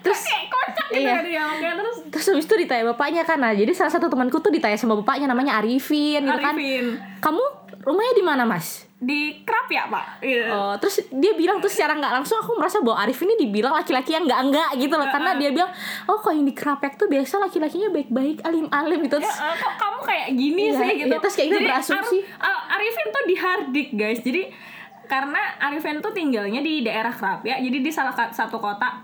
Terus 0.04 0.20
kayak 0.20 0.44
kocak 0.46 0.86
gitu 0.90 1.00
Iya. 1.00 1.44
kan 1.58 1.74
terus. 1.74 1.96
terus 2.06 2.26
habis 2.28 2.44
itu 2.44 2.54
ditanya 2.60 2.84
bapaknya 2.86 3.22
kan 3.22 3.38
nah 3.38 3.50
jadi 3.50 3.72
salah 3.72 3.90
satu 3.90 4.06
temanku 4.06 4.36
tuh 4.38 4.52
ditanya 4.52 4.76
sama 4.76 4.94
bapaknya 4.94 5.26
namanya 5.26 5.58
Arifin 5.58 6.20
gitu 6.22 6.38
kan 6.38 6.52
Arifin 6.52 7.00
kamu 7.18 7.42
rumahnya 7.80 8.14
di 8.14 8.22
mana 8.22 8.44
mas 8.44 8.84
di 8.96 9.44
kerap 9.44 9.68
ya 9.68 9.84
pak? 9.84 10.24
Iya. 10.24 10.48
Oh, 10.48 10.72
terus 10.80 10.96
dia 11.12 11.36
bilang 11.36 11.60
tuh 11.60 11.68
secara 11.68 11.92
nggak 11.92 12.08
langsung 12.14 12.40
aku 12.40 12.56
merasa 12.56 12.80
bahwa 12.80 12.96
Arif 12.98 13.20
ini 13.20 13.36
dibilang 13.36 13.76
laki-laki 13.76 14.16
yang 14.16 14.24
nggak 14.24 14.40
enggak 14.40 14.70
gitu 14.78 14.96
loh 14.96 15.04
karena 15.04 15.36
dia 15.36 15.52
bilang 15.52 15.68
oh 16.06 16.16
kok 16.16 16.32
yang 16.32 16.40
di 16.42 16.56
kerapek 16.56 16.96
tuh 16.96 17.04
biasa 17.04 17.36
laki-lakinya 17.38 17.92
baik-baik 17.92 18.40
alim-alim 18.40 19.04
gitu 19.04 19.20
Ya, 19.20 19.28
terus 19.28 19.36
eh, 19.36 19.56
kok 19.60 19.74
kamu 19.76 19.98
kayak 20.00 20.28
gini 20.32 20.62
Iya, 20.64 20.72
sih 20.74 20.88
gitu. 20.96 21.04
iya, 21.06 21.20
terus 21.20 21.34
kayak 21.36 21.48
gitu 21.50 21.60
berasumsi. 21.60 22.16
Ar- 22.34 22.48
Ar- 22.48 22.64
Arifin 22.74 23.06
tuh 23.10 23.22
di 23.22 23.34
Hardik 23.36 23.88
guys. 23.92 24.20
Jadi 24.24 24.42
karena 25.04 25.40
Arifin 25.60 25.96
tuh 26.00 26.12
tinggalnya 26.14 26.60
di 26.60 26.80
daerah 26.80 27.12
Kerapia. 27.12 27.60
Jadi 27.60 27.78
di 27.78 27.90
salah 27.92 28.16
satu 28.16 28.56
kota 28.56 29.03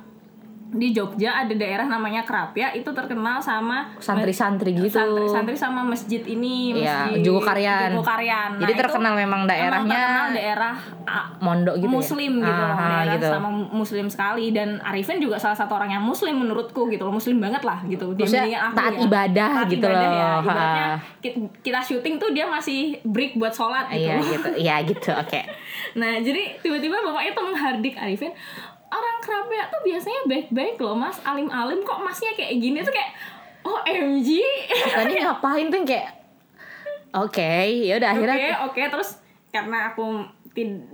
di 0.71 0.91
Jogja 0.91 1.35
ada 1.37 1.51
daerah 1.51 1.83
namanya 1.85 2.23
Kerapia 2.23 2.71
itu 2.71 2.87
terkenal 2.89 3.39
sama 3.39 3.91
santri-santri 3.99 4.71
gitu 4.73 4.95
santri, 4.95 5.27
santri 5.27 5.57
sama 5.57 5.83
masjid 5.83 6.23
ini 6.23 6.73
Iya, 6.77 7.11
masjid 7.11 7.23
Jogokarian. 7.23 7.91
Jogokarian. 7.91 8.51
Nah, 8.55 8.61
Jadi 8.63 8.73
terkenal 8.77 9.13
memang 9.13 9.41
emang 9.41 9.43
daerahnya 9.47 9.95
terkenal 9.97 10.27
daerah 10.31 10.75
ah, 11.05 11.27
mondok 11.39 11.75
gitu 11.77 11.89
muslim 11.89 12.33
ya? 12.37 12.47
gitu 12.47 12.61
loh 12.61 12.71
Aha, 12.73 12.87
daerah 12.87 13.15
gitu. 13.15 13.29
sama 13.29 13.49
muslim 13.51 14.07
sekali 14.07 14.47
dan 14.51 14.69
Arifin 14.81 15.19
juga 15.19 15.37
salah 15.37 15.55
satu 15.55 15.73
orang 15.73 15.91
yang 15.91 16.03
muslim 16.03 16.35
menurutku 16.37 16.87
gitu 16.87 17.03
loh 17.03 17.13
muslim 17.13 17.39
banget 17.39 17.63
lah 17.63 17.83
gitu 17.85 18.13
dia 18.13 18.25
Maksudnya 18.25 18.59
aku 18.61 18.77
taat 18.77 18.95
ya. 18.95 19.01
ibadah 19.03 19.51
Taat 19.57 19.69
gitu 19.69 19.87
ibadah 19.87 20.01
loh. 20.01 20.13
ya. 20.13 20.31
Ibaratnya 20.41 20.87
Ha. 20.91 20.97
kita, 21.61 21.81
syuting 21.81 22.17
tuh 22.17 22.31
dia 22.31 22.45
masih 22.45 22.81
break 23.03 23.37
buat 23.37 23.51
sholat 23.51 23.87
gitu 23.89 24.01
iya 24.01 24.17
gitu 24.21 24.49
iya 24.57 24.77
gitu 24.83 25.11
oke 25.23 25.41
nah 25.93 26.17
jadi 26.17 26.59
tiba-tiba 26.59 26.97
bapaknya 26.97 27.33
tuh 27.33 27.45
menghardik 27.45 27.95
Arifin 27.95 28.33
orang 28.91 29.17
kerapia 29.19 29.65
tuh 29.67 29.81
biasanya 29.81 30.21
baik-baik 30.27 30.77
loh 30.77 30.95
mas. 30.95 31.17
Alim-alim 31.23 31.81
kok 31.81 32.01
masnya 32.01 32.35
kayak 32.35 32.59
gini 32.59 32.79
tuh 32.81 32.91
kayak 32.91 33.11
oh 33.63 33.79
MG 33.85 34.29
tadi 34.91 35.13
ngapain 35.19 35.69
tuh 35.69 35.85
kayak 35.85 36.09
oke 37.13 37.53
ya 37.85 38.01
udah 38.01 38.11
Oke, 38.11 38.19
akhirnya 38.25 38.57
oke, 38.65 38.83
terus 38.89 39.11
karena 39.51 39.93
aku 39.93 40.25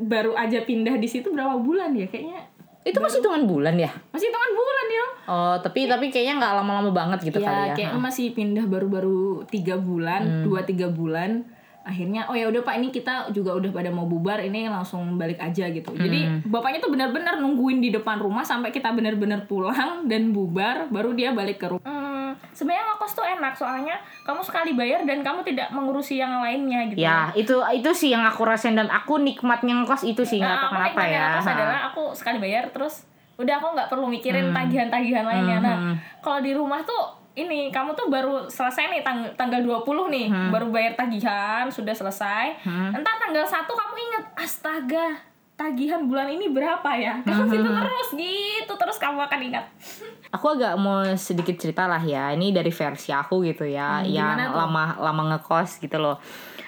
baru 0.03 0.33
aja 0.35 0.63
pindah 0.63 0.97
di 0.97 1.09
situ 1.09 1.33
berapa 1.33 1.57
bulan 1.59 1.93
ya 1.93 2.07
kayaknya? 2.07 2.45
Itu 2.87 3.03
masih 3.03 3.19
hitungan 3.19 3.51
bulan 3.51 3.75
ya? 3.75 3.91
Masih 4.15 4.31
hitungan 4.31 4.53
bulan 4.55 4.87
ya. 4.87 5.05
Oh 5.27 5.55
tapi 5.59 5.91
tapi 5.91 6.07
kayaknya 6.07 6.39
nggak 6.39 6.55
lama-lama 6.63 6.91
banget 6.95 7.33
gitu 7.33 7.43
ya, 7.43 7.51
kali 7.51 7.67
ya. 7.67 7.75
kayaknya 7.75 8.01
masih 8.01 8.27
pindah 8.31 8.65
baru-baru 8.67 9.43
tiga 9.51 9.75
bulan 9.75 10.23
Hmm. 10.23 10.43
dua 10.47 10.63
tiga 10.63 10.87
bulan 10.87 11.43
akhirnya 11.87 12.27
oh 12.27 12.35
ya 12.35 12.47
udah 12.47 12.61
pak 12.61 12.77
ini 12.77 12.91
kita 12.91 13.31
juga 13.31 13.55
udah 13.55 13.71
pada 13.71 13.89
mau 13.89 14.05
bubar 14.05 14.39
ini 14.41 14.67
langsung 14.67 15.15
balik 15.15 15.39
aja 15.39 15.67
gitu 15.67 15.95
jadi 15.95 16.19
Hmm. 16.27 16.43
bapaknya 16.45 16.79
tuh 16.79 16.91
benar-benar 16.91 17.39
nungguin 17.39 17.79
di 17.79 17.89
depan 17.89 18.19
rumah 18.19 18.43
sampai 18.43 18.69
kita 18.69 18.91
benar-benar 18.91 19.47
pulang 19.47 19.71
dan 20.05 20.31
bubar 20.31 20.87
baru 20.87 21.13
dia 21.13 21.31
balik 21.31 21.57
ke 21.57 21.69
rumah 21.69 21.87
Hmm, 21.87 22.35
sebenarnya 22.51 22.91
ngekos 22.91 23.13
tuh 23.13 23.23
enak 23.25 23.55
soalnya 23.55 23.95
kamu 24.21 24.43
sekali 24.43 24.73
bayar 24.73 25.01
dan 25.03 25.23
kamu 25.23 25.41
tidak 25.45 25.71
mengurusi 25.71 26.19
yang 26.19 26.35
lainnya 26.37 26.91
gitu 26.91 26.99
Ya, 26.99 27.31
itu 27.33 27.55
itu 27.71 27.91
sih 27.93 28.11
yang 28.11 28.25
aku 28.25 28.43
rasain 28.43 28.75
dan 28.75 28.89
aku 28.89 29.17
nikmatnya 29.17 29.79
ngekos 29.79 30.03
itu 30.05 30.21
sih 30.21 30.37
nggak 30.37 30.51
Nah, 30.51 30.59
tahu 30.59 30.67
aku 30.67 30.75
kenapa 30.91 31.03
ya. 31.07 31.25
ngekos 31.31 31.47
adalah 31.49 31.79
aku 31.87 32.03
sekali 32.13 32.39
bayar 32.39 32.67
terus 32.69 33.07
udah 33.37 33.55
aku 33.55 33.69
nggak 33.71 33.87
perlu 33.87 34.07
mikirin 34.07 34.51
tagihan-tagihan 34.51 35.23
lainnya. 35.23 35.59
Nah, 35.61 35.77
Hmm. 35.77 35.97
kalau 36.19 36.41
di 36.41 36.51
rumah 36.51 36.83
tuh 36.83 37.26
ini 37.37 37.69
kamu 37.69 37.93
tuh 37.93 38.09
baru 38.09 38.49
selesai 38.49 38.89
nih 38.89 39.03
tang 39.03 39.29
tanggal 39.37 39.61
20 39.61 40.09
nih, 40.09 40.27
Hmm. 40.27 40.49
baru 40.49 40.67
bayar 40.69 40.97
tagihan, 40.97 41.69
sudah 41.69 41.93
selesai. 41.93 42.65
Entar 42.91 43.15
tanggal 43.19 43.45
1 43.45 43.69
kamu 43.69 43.95
inget, 44.03 44.25
astaga, 44.35 45.07
tagihan 45.53 46.01
bulan 46.03 46.29
ini 46.29 46.49
berapa 46.49 46.91
ya? 46.93 47.21
Hmm. 47.23 47.45
Terus 47.47 47.53
itu 47.55 47.71
terus 47.71 48.09
gitu, 48.17 48.73
terus 48.75 48.97
kamu 48.97 49.21
akan 49.23 49.41
ingat. 49.45 49.65
Aku 50.35 50.53
agak 50.53 50.75
mau 50.77 51.05
sedikit 51.15 51.55
cerita 51.55 51.85
lah 51.85 52.01
ya. 52.01 52.33
Ini 52.33 52.51
dari 52.51 52.69
versi 52.69 53.09
aku 53.09 53.41
gitu 53.45 53.63
ya, 53.65 54.01
yang 54.03 54.37
gimana 54.37 54.45
tuh? 54.49 54.59
lama 54.59 54.85
lama 54.99 55.23
ngekos 55.33 55.79
gitu 55.79 55.97
loh. 55.97 56.19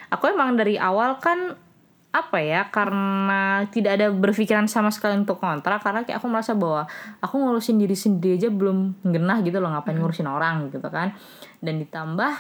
Aku 0.08 0.24
emang 0.24 0.54
dari 0.54 0.76
awal 0.76 1.16
kan 1.18 1.52
apa 2.08 2.40
ya 2.40 2.72
karena 2.72 3.68
tidak 3.68 4.00
ada 4.00 4.08
berpikiran 4.08 4.64
sama 4.64 4.88
sekali 4.88 5.20
untuk 5.20 5.36
kontrak 5.36 5.84
karena 5.84 6.08
kayak 6.08 6.24
aku 6.24 6.26
merasa 6.32 6.56
bahwa 6.56 6.88
aku 7.20 7.36
ngurusin 7.36 7.76
diri 7.76 7.92
sendiri 7.92 8.40
aja 8.40 8.48
belum 8.48 9.04
genah 9.04 9.44
gitu 9.44 9.60
loh 9.60 9.68
ngapain 9.68 10.00
ngurusin 10.00 10.24
orang 10.24 10.72
gitu 10.72 10.88
kan. 10.88 11.12
Dan 11.60 11.78
ditambah 11.84 12.32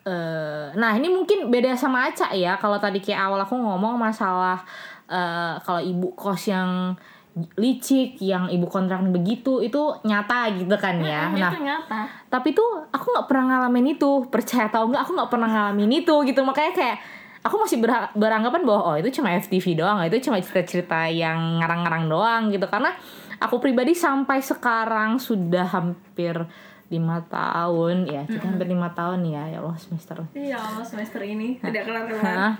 eh 0.00 0.72
nah 0.78 0.96
ini 0.96 1.12
mungkin 1.12 1.52
beda 1.52 1.76
sama 1.76 2.08
Aca 2.08 2.32
ya 2.32 2.56
kalau 2.56 2.80
tadi 2.80 3.04
kayak 3.04 3.20
awal 3.20 3.44
aku 3.44 3.52
ngomong 3.58 4.00
masalah 4.00 4.64
eh 5.10 5.58
kalau 5.60 5.82
ibu 5.82 6.14
kos 6.16 6.48
yang 6.48 6.96
licik 7.54 8.18
yang 8.18 8.50
ibu 8.50 8.66
kontrakan 8.66 9.14
begitu 9.14 9.62
itu 9.62 9.78
nyata 10.06 10.50
gitu 10.54 10.74
kan 10.78 10.98
ya. 11.02 11.30
Nah 11.30 11.50
itu 11.50 11.62
nyata. 11.62 12.00
tapi 12.26 12.54
tuh 12.54 12.86
aku 12.90 13.06
nggak 13.10 13.26
pernah 13.30 13.44
ngalamin 13.54 13.94
itu 13.94 14.26
percaya 14.30 14.66
atau 14.66 14.86
enggak 14.90 15.02
aku 15.06 15.12
nggak 15.14 15.30
pernah 15.30 15.48
ngalamin 15.50 15.90
itu 16.02 16.14
gitu. 16.26 16.40
Makanya 16.42 16.72
kayak 16.74 16.98
aku 17.40 17.56
masih 17.58 17.78
berha- 17.78 18.12
beranggapan 18.12 18.62
bahwa 18.62 18.82
oh 18.84 18.96
itu 18.96 19.08
cuma 19.12 19.32
FTV 19.32 19.74
doang 19.74 20.00
itu 20.02 20.20
cuma 20.22 20.36
cerita-cerita 20.36 21.08
yang 21.08 21.58
ngarang-ngarang 21.58 22.04
doang 22.06 22.42
gitu. 22.48 22.66
Karena 22.66 22.92
aku 23.36 23.56
pribadi 23.58 23.92
sampai 23.92 24.40
sekarang 24.40 25.16
sudah 25.16 25.64
hampir 25.66 26.36
lima 26.88 27.22
tahun. 27.24 28.04
Ya 28.04 28.22
kita 28.24 28.44
hampir 28.44 28.66
lima 28.66 28.90
tahun 28.90 29.24
ya 29.24 29.48
ya 29.48 29.58
Allah 29.60 29.78
semester. 29.78 30.20
Iya, 30.32 30.58
Allah 30.58 30.84
semester 30.84 31.20
ini. 31.22 31.56
Tidak 31.56 31.82
kelar-kelar. 31.82 32.24
Hah? 32.24 32.54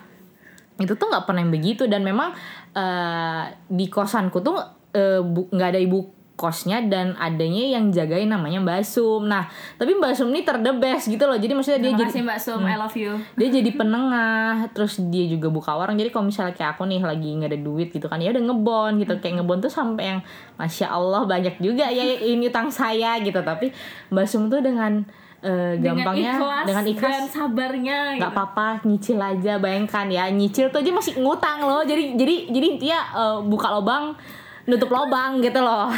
itu 0.80 0.96
tuh 0.96 1.06
nggak 1.06 1.28
pernah 1.28 1.44
yang 1.44 1.52
begitu. 1.52 1.84
Dan 1.84 2.00
memang 2.00 2.32
eh, 2.72 3.42
di 3.66 3.84
kosanku 3.86 4.40
tuh 4.40 4.56
eh, 4.90 5.20
bu- 5.20 5.50
nggak 5.50 5.76
ada 5.76 5.80
ibu 5.80 6.19
kosnya 6.40 6.80
dan 6.80 7.12
adanya 7.20 7.76
yang 7.76 7.92
jagain 7.92 8.32
namanya 8.32 8.64
Mbak 8.64 8.80
Sum. 8.88 9.28
Nah, 9.28 9.44
tapi 9.76 9.92
Mbak 9.92 10.16
Sum 10.16 10.32
ini 10.32 10.40
terdebes 10.40 11.04
gitu 11.04 11.20
loh. 11.28 11.36
Jadi 11.36 11.52
maksudnya 11.52 11.80
dia 11.84 11.92
Terima 11.92 12.00
jadi 12.00 12.10
kasih 12.16 12.22
Mbak 12.24 12.40
Sum, 12.40 12.60
I 12.64 12.76
love 12.80 12.96
you. 12.96 13.12
dia 13.36 13.48
jadi 13.52 13.70
penengah 13.76 14.72
terus 14.72 14.96
dia 15.12 15.28
juga 15.28 15.52
buka 15.52 15.76
warung 15.76 15.98
jadi 15.98 16.08
kalau 16.08 16.30
misalnya 16.30 16.54
kayak 16.56 16.78
aku 16.78 16.88
nih 16.88 17.02
lagi 17.02 17.28
nggak 17.36 17.50
ada 17.50 17.60
duit 17.60 17.88
gitu 17.90 18.06
kan 18.06 18.22
ya 18.22 18.30
udah 18.32 18.44
ngebon 18.48 18.92
gitu 19.02 19.14
kayak 19.18 19.42
ngebon 19.42 19.58
tuh 19.60 19.72
sampai 19.72 20.16
yang 20.16 20.20
masya 20.56 20.86
Allah 20.88 21.26
banyak 21.26 21.58
juga 21.58 21.90
ya 21.90 22.04
ini 22.24 22.48
utang 22.48 22.70
saya 22.72 23.18
gitu 23.20 23.40
tapi 23.42 23.74
Mbak 24.08 24.26
Sum 24.30 24.48
tuh 24.48 24.62
dengan 24.62 25.04
eh, 25.42 25.76
gampangnya 25.80 26.64
dengan 26.64 26.84
ikhlas 26.84 27.12
dan 27.12 27.26
sabarnya 27.28 27.98
nggak 28.20 28.30
gitu. 28.30 28.36
apa-apa 28.38 28.68
nyicil 28.86 29.18
aja 29.18 29.52
bayangkan 29.56 30.06
ya 30.08 30.24
nyicil 30.30 30.68
tuh 30.68 30.80
aja 30.84 30.92
masih 30.92 31.18
ngutang 31.20 31.64
loh 31.64 31.82
jadi 31.84 32.14
jadi 32.16 32.34
jadi 32.52 32.66
intinya 32.78 33.00
eh, 33.16 33.38
buka 33.44 33.68
lubang 33.74 34.16
nutup 34.64 34.90
lubang 34.90 35.40
gitu 35.40 35.60
loh. 35.60 35.88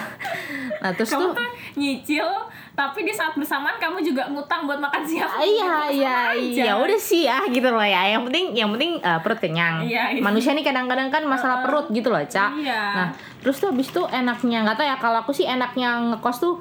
Nah 0.82 0.90
terus 0.94 1.10
kamu 1.10 1.30
tuh 1.30 1.34
tuh 1.38 1.50
nyicil 1.72 2.26
tapi 2.72 3.04
di 3.04 3.12
saat 3.12 3.36
bersamaan 3.36 3.76
kamu 3.76 4.00
juga 4.00 4.26
ngutang 4.28 4.64
buat 4.64 4.80
makan 4.80 5.02
siang. 5.04 5.28
Ah, 5.28 5.44
iya 5.44 5.74
iya 5.92 6.16
iya 6.34 6.72
udah 6.74 6.98
sih 6.98 7.26
ya 7.26 7.42
gitu 7.46 7.68
loh 7.68 7.82
ya. 7.82 8.12
Yang 8.12 8.22
penting 8.30 8.46
yang 8.56 8.70
penting 8.74 8.92
eh, 8.98 9.18
perut 9.22 9.38
kenyang. 9.38 9.86
Iya, 9.86 10.16
iya. 10.16 10.20
manusia 10.22 10.52
nih 10.52 10.64
kadang-kadang 10.64 11.08
kan 11.08 11.22
masalah 11.24 11.62
perut 11.62 11.86
gitu 11.90 12.08
loh 12.08 12.22
cak 12.22 12.50
Iya. 12.58 12.82
nah 12.94 13.08
terus 13.40 13.58
tuh 13.58 13.70
abis 13.70 13.90
tuh 13.90 14.06
enaknya 14.08 14.62
nggak 14.62 14.76
tahu 14.78 14.86
ya 14.86 14.96
kalau 14.98 15.18
aku 15.20 15.32
sih 15.34 15.46
enaknya 15.46 15.98
ngekos 16.12 16.38
tuh 16.38 16.54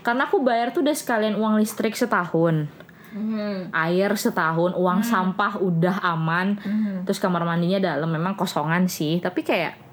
karena 0.00 0.28
aku 0.30 0.38
bayar 0.38 0.70
tuh 0.70 0.86
udah 0.86 0.94
sekalian 0.94 1.34
uang 1.34 1.58
listrik 1.58 1.96
setahun. 1.96 2.68
Hmm. 3.16 3.72
air 3.72 4.12
setahun 4.12 4.76
uang 4.76 5.00
sampah 5.00 5.56
udah 5.56 6.04
aman. 6.04 6.60
Terus 7.08 7.16
kamar 7.16 7.48
mandinya 7.48 7.80
dalam 7.80 8.12
memang 8.12 8.36
kosongan 8.36 8.92
sih. 8.92 9.24
Tapi 9.24 9.40
kayak 9.40 9.85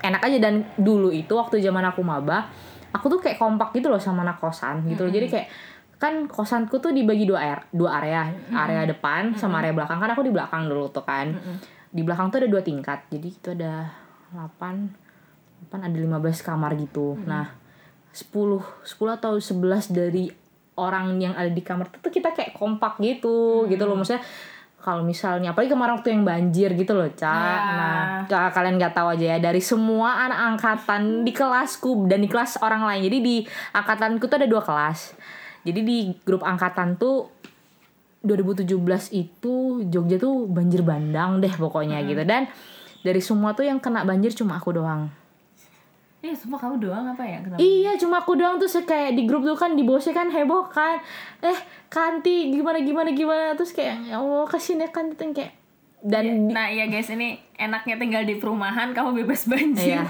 enak 0.00 0.20
aja. 0.24 0.38
Dan 0.40 0.64
dulu 0.76 1.12
itu 1.12 1.32
waktu 1.36 1.60
zaman 1.60 1.84
aku 1.88 2.00
maba 2.04 2.48
aku 2.90 3.06
tuh 3.06 3.20
kayak 3.22 3.38
kompak 3.38 3.70
gitu 3.76 3.86
loh 3.86 4.02
sama 4.02 4.26
anak 4.26 4.42
kosan 4.42 4.82
gitu. 4.90 5.06
Loh 5.06 5.12
jadi 5.12 5.30
kayak 5.30 5.48
kan 6.00 6.26
kosanku 6.26 6.80
tuh 6.80 6.96
dibagi 6.96 7.28
dua 7.28 7.38
area 7.44 7.62
dua 7.70 8.00
area. 8.02 8.26
Area 8.50 8.88
depan 8.88 9.36
sama 9.36 9.60
area 9.62 9.76
belakang. 9.76 10.00
Kan 10.00 10.10
aku 10.10 10.26
di 10.26 10.32
belakang 10.32 10.66
dulu 10.66 10.90
tuh 10.90 11.04
kan. 11.06 11.30
Di 11.90 12.02
belakang 12.02 12.32
tuh 12.34 12.42
ada 12.42 12.48
dua 12.50 12.62
tingkat. 12.64 13.06
Jadi 13.12 13.28
itu 13.28 13.48
ada 13.54 13.90
8 14.32 15.70
8 15.70 15.86
ada 15.86 15.92
15 15.92 16.46
kamar 16.46 16.72
gitu. 16.80 17.20
Nah 17.28 17.52
10 18.10 18.32
10 18.32 19.18
atau 19.18 19.36
11 19.38 19.92
dari 19.94 20.26
orang 20.80 21.20
yang 21.20 21.36
ada 21.36 21.52
di 21.52 21.60
kamar 21.60 21.92
itu 21.92 22.00
tuh 22.00 22.12
kita 22.14 22.32
kayak 22.32 22.56
kompak 22.56 22.96
gitu 22.98 23.68
gitu 23.68 23.84
loh. 23.84 23.94
Maksudnya 23.98 24.24
kalau 24.80 25.00
misalnya 25.00 25.52
apalagi 25.52 25.68
kemarin 25.68 25.94
waktu 25.94 26.08
yang 26.10 26.24
banjir 26.24 26.72
gitu 26.72 26.92
loh 26.92 27.06
cak 27.06 27.28
Ya. 27.30 27.56
nah 27.76 27.98
ka- 28.24 28.50
kalian 28.50 28.76
nggak 28.76 28.92
tahu 28.92 29.12
aja 29.12 29.36
ya 29.36 29.38
dari 29.38 29.60
semua 29.60 30.24
anak 30.24 30.40
angkatan 30.56 31.20
di 31.20 31.30
kelasku 31.30 32.04
dan 32.04 32.18
di 32.18 32.28
kelas 32.28 32.56
orang 32.58 32.82
lain 32.82 33.04
jadi 33.04 33.18
di 33.18 33.36
angkatanku 33.70 34.24
tuh 34.24 34.36
ada 34.36 34.48
dua 34.48 34.60
kelas. 34.60 35.12
Jadi 35.60 35.80
di 35.80 35.98
grup 36.20 36.40
angkatan 36.40 36.96
tuh 36.96 37.28
2017 38.20 38.64
itu 39.12 39.54
Jogja 39.86 40.16
tuh 40.16 40.44
banjir 40.44 40.80
bandang 40.80 41.36
deh 41.36 41.52
pokoknya 41.52 42.00
gitu. 42.04 42.20
Dan 42.24 42.48
dari 43.00 43.20
semua 43.20 43.52
tuh 43.52 43.64
yang 43.64 43.76
kena 43.76 44.04
banjir 44.04 44.32
cuma 44.32 44.56
aku 44.56 44.72
doang 44.72 45.08
Iya, 46.20 46.36
sumpah 46.36 46.60
kamu 46.60 46.84
doang 46.84 47.16
apa 47.16 47.24
ya? 47.24 47.40
Kenapa? 47.40 47.56
Iya 47.56 47.96
cuma 47.96 48.20
aku 48.20 48.36
doang. 48.36 48.60
Tuh 48.60 48.68
kayak 48.84 49.16
di 49.16 49.24
grup 49.24 49.40
tuh 49.40 49.56
kan 49.56 49.72
di 49.72 49.80
bosnya 49.80 50.12
kan 50.12 50.28
heboh 50.28 50.68
kan. 50.68 51.00
Eh 51.40 51.56
kanti 51.88 52.52
gimana 52.52 52.84
gimana 52.84 53.08
gimana? 53.16 53.56
Terus 53.56 53.72
kayak 53.72 54.04
ya 54.04 54.20
Allah 54.20 54.44
ke 54.44 54.60
sini 54.60 54.84
kan 54.92 55.08
itu 55.08 55.20
yang 55.24 55.32
kayak 55.32 55.52
Dan 56.00 56.48
di- 56.48 56.52
Nah, 56.52 56.68
iya 56.72 56.88
guys, 56.88 57.12
ini 57.12 57.36
enaknya 57.60 58.00
tinggal 58.00 58.24
di 58.24 58.40
perumahan, 58.40 58.92
kamu 58.96 59.20
bebas 59.24 59.44
banjir. 59.48 60.00
Iya. 60.00 60.04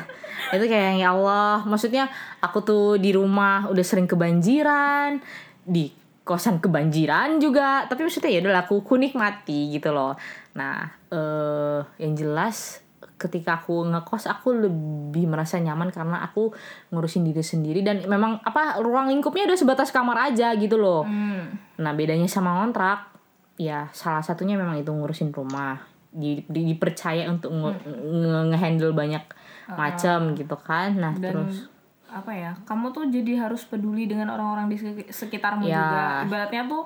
Itu 0.54 0.66
kayak 0.66 0.98
ya 0.98 1.14
Allah. 1.14 1.62
Maksudnya 1.66 2.06
aku 2.38 2.62
tuh 2.62 2.86
di 2.98 3.10
rumah 3.14 3.66
udah 3.70 3.84
sering 3.86 4.06
kebanjiran 4.06 5.18
Di 5.62 5.90
kosan 6.22 6.58
kebanjiran 6.58 7.38
juga. 7.42 7.86
Tapi 7.86 8.06
maksudnya 8.06 8.30
ya 8.30 8.38
udah 8.42 8.66
aku, 8.66 8.82
aku 8.82 8.98
nikmati 8.98 9.74
gitu 9.74 9.94
loh. 9.94 10.14
Nah 10.58 10.90
eh 11.10 11.78
yang 12.02 12.14
jelas 12.14 12.82
ketika 13.20 13.60
aku 13.60 13.84
ngekos 13.84 14.24
aku 14.26 14.56
lebih 14.56 15.28
merasa 15.28 15.56
nyaman 15.56 15.92
karena 15.92 16.24
aku 16.24 16.56
ngurusin 16.88 17.20
diri 17.22 17.44
sendiri 17.44 17.80
dan 17.80 18.00
memang 18.04 18.40
apa 18.40 18.80
ruang 18.80 19.06
lingkupnya 19.06 19.44
udah 19.44 19.54
sebatas 19.54 19.92
kamar 19.92 20.32
aja 20.32 20.56
gitu 20.56 20.74
loh 20.74 21.04
Hmm. 21.04 21.52
Nah 21.76 21.92
bedanya 21.92 22.24
sama 22.24 22.56
kontrak 22.56 23.12
ya 23.54 23.92
salah 23.92 24.20
satunya 24.20 24.56
memang 24.56 24.74
itu 24.74 24.88
ngurusin 24.88 25.28
rumah 25.30 25.76
di, 26.08 26.40
di- 26.44 26.64
dipercaya 26.66 27.28
untuk 27.28 27.52
nge- 27.52 27.84
nge- 27.84 28.46
nge-handle 28.48 28.92
banyak 28.92 29.22
macam 29.70 30.32
gitu 30.32 30.56
kan 30.56 30.96
nah 30.96 31.12
Dan 31.12 31.44
terus 31.44 31.68
apa 32.10 32.34
ya? 32.34 32.50
Kamu 32.64 32.90
tuh 32.90 33.06
jadi 33.06 33.38
harus 33.38 33.62
peduli 33.62 34.10
dengan 34.10 34.34
orang-orang 34.34 34.66
di 34.66 34.74
sek- 34.74 35.14
sekitarmu 35.14 35.62
Ya. 35.62 35.78
juga. 35.78 36.02
Ibaratnya 36.26 36.66
tuh 36.66 36.82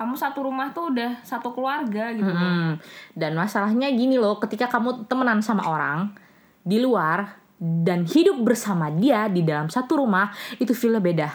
kamu 0.00 0.16
satu 0.16 0.48
rumah 0.48 0.72
tuh 0.72 0.96
udah 0.96 1.20
satu 1.20 1.52
keluarga 1.52 2.08
gitu. 2.16 2.32
Mm, 2.32 2.80
dan 3.12 3.36
masalahnya 3.36 3.92
gini 3.92 4.16
loh 4.16 4.40
ketika 4.40 4.72
kamu 4.72 5.04
temenan 5.04 5.44
sama 5.44 5.68
orang 5.68 6.16
di 6.64 6.80
luar 6.80 7.36
dan 7.60 8.08
hidup 8.08 8.40
bersama 8.40 8.88
dia 8.88 9.28
di 9.28 9.44
dalam 9.44 9.68
satu 9.68 10.00
rumah 10.00 10.32
itu 10.56 10.72
feelnya 10.72 11.04
beda 11.04 11.28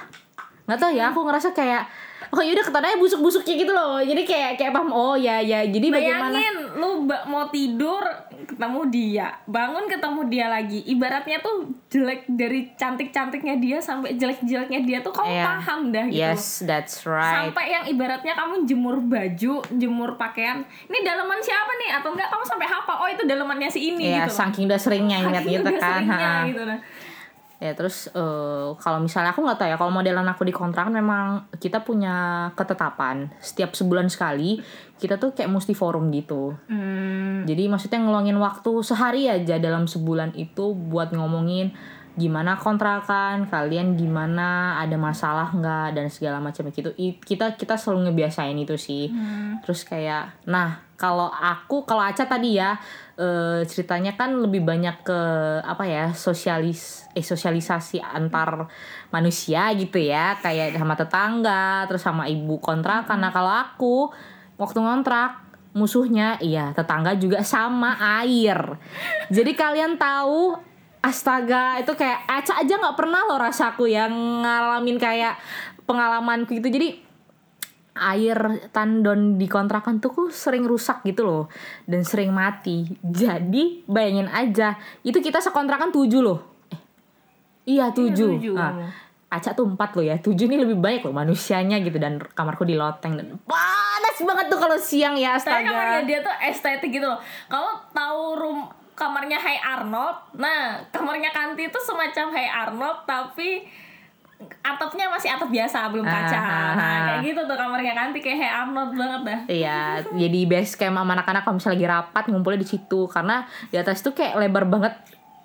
nggak 0.66 0.80
tahu 0.82 0.92
ya 0.98 1.14
aku 1.14 1.22
ngerasa 1.22 1.54
kayak 1.54 1.86
oh 2.36 2.44
yaudah 2.44 2.62
ketananya 2.62 2.98
busuk-busuknya 2.98 3.56
gitu 3.56 3.72
loh 3.72 3.98
jadi 3.98 4.22
kayak 4.22 4.52
kayak 4.56 4.72
paham 4.72 4.92
oh 4.92 5.16
ya 5.16 5.40
ya 5.40 5.64
jadi 5.64 5.88
bagaimana 5.88 6.36
Bayangin 6.36 6.56
lu 6.76 6.90
ba- 7.06 7.24
mau 7.24 7.48
tidur 7.48 8.04
ketemu 8.46 8.82
dia, 8.88 9.28
bangun 9.46 9.84
ketemu 9.86 10.22
dia 10.28 10.46
lagi. 10.46 10.80
Ibaratnya 10.86 11.40
tuh 11.40 11.66
jelek 11.90 12.24
dari 12.30 12.70
cantik-cantiknya 12.72 13.58
dia 13.58 13.78
sampai 13.80 14.16
jelek-jeleknya 14.16 14.80
dia 14.82 14.98
tuh 15.02 15.10
kamu 15.10 15.34
Iya. 15.34 15.44
paham 15.46 15.80
dah 15.90 16.06
gitu. 16.06 16.20
yes 16.22 16.62
that's 16.62 17.04
right 17.04 17.50
Sampai 17.50 17.68
yang 17.70 17.84
ibaratnya 17.86 18.32
kamu 18.32 18.64
jemur 18.64 19.02
baju, 19.02 19.54
jemur 19.74 20.16
pakaian. 20.16 20.62
Ini 20.62 20.98
daleman 21.02 21.40
siapa 21.42 21.72
nih? 21.76 21.90
Atau 21.96 22.14
enggak 22.14 22.30
kamu 22.30 22.44
sampai 22.46 22.68
hafal, 22.70 22.96
oh 22.98 23.10
itu 23.10 23.24
dalemannya 23.24 23.68
si 23.68 23.80
ini 23.90 24.14
ya 24.14 24.24
gitu. 24.24 24.36
saking 24.38 24.64
udah 24.66 24.80
seringnya 24.80 25.18
ingat 25.22 25.44
gitu 25.44 25.62
udah 25.62 25.74
kan 25.74 25.82
seringnya 25.82 26.30
gitu 26.46 26.62
nah. 26.66 26.80
Ya 27.56 27.72
terus 27.72 28.12
eh, 28.12 28.68
kalau 28.76 29.00
misalnya 29.00 29.32
aku 29.32 29.42
nggak 29.42 29.58
tahu 29.58 29.70
ya 29.72 29.78
kalau 29.80 29.92
modelan 29.92 30.28
aku 30.28 30.44
di 30.44 30.52
kontrakan 30.52 30.92
memang 30.92 31.48
kita 31.58 31.82
punya 31.82 32.50
ketetapan. 32.54 33.32
Setiap 33.40 33.74
sebulan 33.74 34.12
sekali 34.12 34.60
kita 35.00 35.16
tuh 35.20 35.32
kayak 35.32 35.52
mesti 35.52 35.72
forum 35.76 36.12
gitu. 36.12 36.56
Hmm, 36.68 37.48
jadi 37.48 37.68
maksudnya 37.72 38.04
ngeluangin 38.04 38.40
waktu 38.40 38.72
sehari 38.84 39.28
aja 39.32 39.60
dalam 39.60 39.88
sebulan 39.88 40.36
itu 40.36 40.76
buat 40.76 41.16
ngomongin 41.16 41.76
gimana 42.16 42.56
kontrakan 42.56 43.52
kalian 43.52 44.00
gimana 44.00 44.80
ada 44.80 44.96
masalah 44.96 45.52
nggak 45.52 46.00
dan 46.00 46.08
segala 46.08 46.40
macam 46.40 46.72
gitu. 46.72 46.96
Kita 47.20 47.60
kita 47.60 47.76
selalu 47.76 48.10
ngebiasain 48.12 48.56
itu 48.56 48.80
sih. 48.80 49.12
Terus 49.64 49.84
kayak 49.84 50.48
nah 50.48 50.80
kalau 50.96 51.28
aku 51.28 51.84
kalau 51.84 52.00
Aca 52.00 52.24
tadi 52.24 52.56
ya 52.56 52.80
eh, 53.20 53.68
ceritanya 53.68 54.16
kan 54.16 54.32
lebih 54.40 54.64
banyak 54.64 55.04
ke 55.04 55.20
apa 55.60 55.84
ya 55.84 56.16
sosialis 56.16 57.04
eh 57.12 57.24
sosialisasi 57.24 58.00
antar 58.00 58.72
manusia 59.12 59.68
gitu 59.76 60.00
ya. 60.00 60.40
Kayak 60.40 60.80
sama 60.80 60.96
tetangga 60.96 61.84
terus 61.92 62.02
sama 62.02 62.32
ibu 62.32 62.64
kontrakan. 62.64 63.20
Nah 63.20 63.36
kalau 63.36 63.52
aku 63.52 63.96
waktu 64.56 64.80
ngontrak 64.80 65.44
musuhnya 65.76 66.40
iya 66.40 66.72
tetangga 66.72 67.20
juga 67.20 67.44
sama 67.44 68.00
air. 68.24 68.80
Jadi 69.28 69.52
kalian 69.52 70.00
tahu 70.00 70.75
astaga 71.06 71.78
itu 71.78 71.94
kayak 71.94 72.26
Aca 72.26 72.58
aja 72.58 72.74
nggak 72.82 72.98
pernah 72.98 73.22
loh 73.30 73.38
rasaku 73.38 73.86
yang 73.86 74.10
ngalamin 74.42 74.98
kayak 74.98 75.38
pengalamanku 75.86 76.58
gitu. 76.58 76.74
Jadi 76.74 77.06
air 77.96 78.68
tandon 78.76 79.40
di 79.40 79.48
kontrakan 79.48 80.04
tuh 80.04 80.12
kok 80.12 80.28
sering 80.36 80.68
rusak 80.68 81.06
gitu 81.06 81.24
loh 81.24 81.44
dan 81.86 82.02
sering 82.02 82.34
mati. 82.34 82.90
Jadi 83.06 83.86
bayangin 83.86 84.28
aja 84.28 84.76
itu 85.06 85.22
kita 85.22 85.40
sekontrakan 85.40 85.94
tujuh 85.94 86.22
loh. 86.26 86.40
Eh, 86.74 86.82
iya 87.78 87.94
tujuh, 87.94 88.42
tujuh. 88.42 88.58
Nah, 88.58 88.90
Aca 89.30 89.54
tuh 89.54 89.70
empat 89.70 89.94
loh 89.96 90.06
ya. 90.06 90.18
Tujuh 90.18 90.50
ini 90.50 90.58
lebih 90.58 90.82
baik 90.82 91.06
loh 91.06 91.14
manusianya 91.14 91.80
gitu 91.86 92.02
dan 92.02 92.18
kamarku 92.18 92.66
di 92.66 92.74
loteng 92.74 93.16
dan 93.16 93.38
panas 93.46 94.18
banget 94.26 94.46
tuh 94.50 94.60
kalau 94.60 94.78
siang 94.82 95.16
ya 95.16 95.38
Tapi 95.38 95.70
kamarnya 95.70 96.02
astaga 96.02 96.10
dia 96.10 96.20
tuh 96.26 96.36
estetik 96.50 96.90
gitu 96.98 97.06
loh. 97.06 97.22
Kamu 97.48 97.72
tahu 97.94 98.22
room 98.42 98.60
kamarnya 98.96 99.38
Hai 99.38 99.60
Arnold? 99.60 100.40
Nah, 100.40 100.80
kamarnya 100.90 101.30
Kanti 101.30 101.68
itu 101.68 101.80
semacam 101.84 102.26
Hai 102.32 102.48
Arnold 102.48 103.04
tapi 103.04 103.68
atapnya 104.60 105.08
masih 105.08 105.32
atap 105.32 105.48
biasa 105.48 105.88
belum 105.92 106.04
kaca. 106.04 106.36
Ah. 106.36 106.74
Nah, 106.76 107.00
kayak 107.08 107.20
gitu 107.24 107.42
tuh 107.48 107.56
kamarnya 107.56 107.94
Kanti 107.94 108.20
kayak 108.24 108.40
Hai 108.40 108.52
Arnold 108.64 108.92
banget 108.96 109.22
dah. 109.28 109.40
Iya, 109.48 109.80
jadi 110.26 110.40
base 110.48 110.74
camp 110.80 110.96
sama 110.96 111.12
anak-anak 111.14 111.42
kalau 111.44 111.56
misalnya 111.60 111.76
lagi 111.76 111.88
rapat 111.92 112.24
ngumpulnya 112.32 112.60
di 112.64 112.70
situ 112.72 113.00
karena 113.12 113.44
di 113.70 113.76
atas 113.78 114.00
tuh 114.00 114.16
kayak 114.16 114.40
lebar 114.40 114.66
banget. 114.66 114.96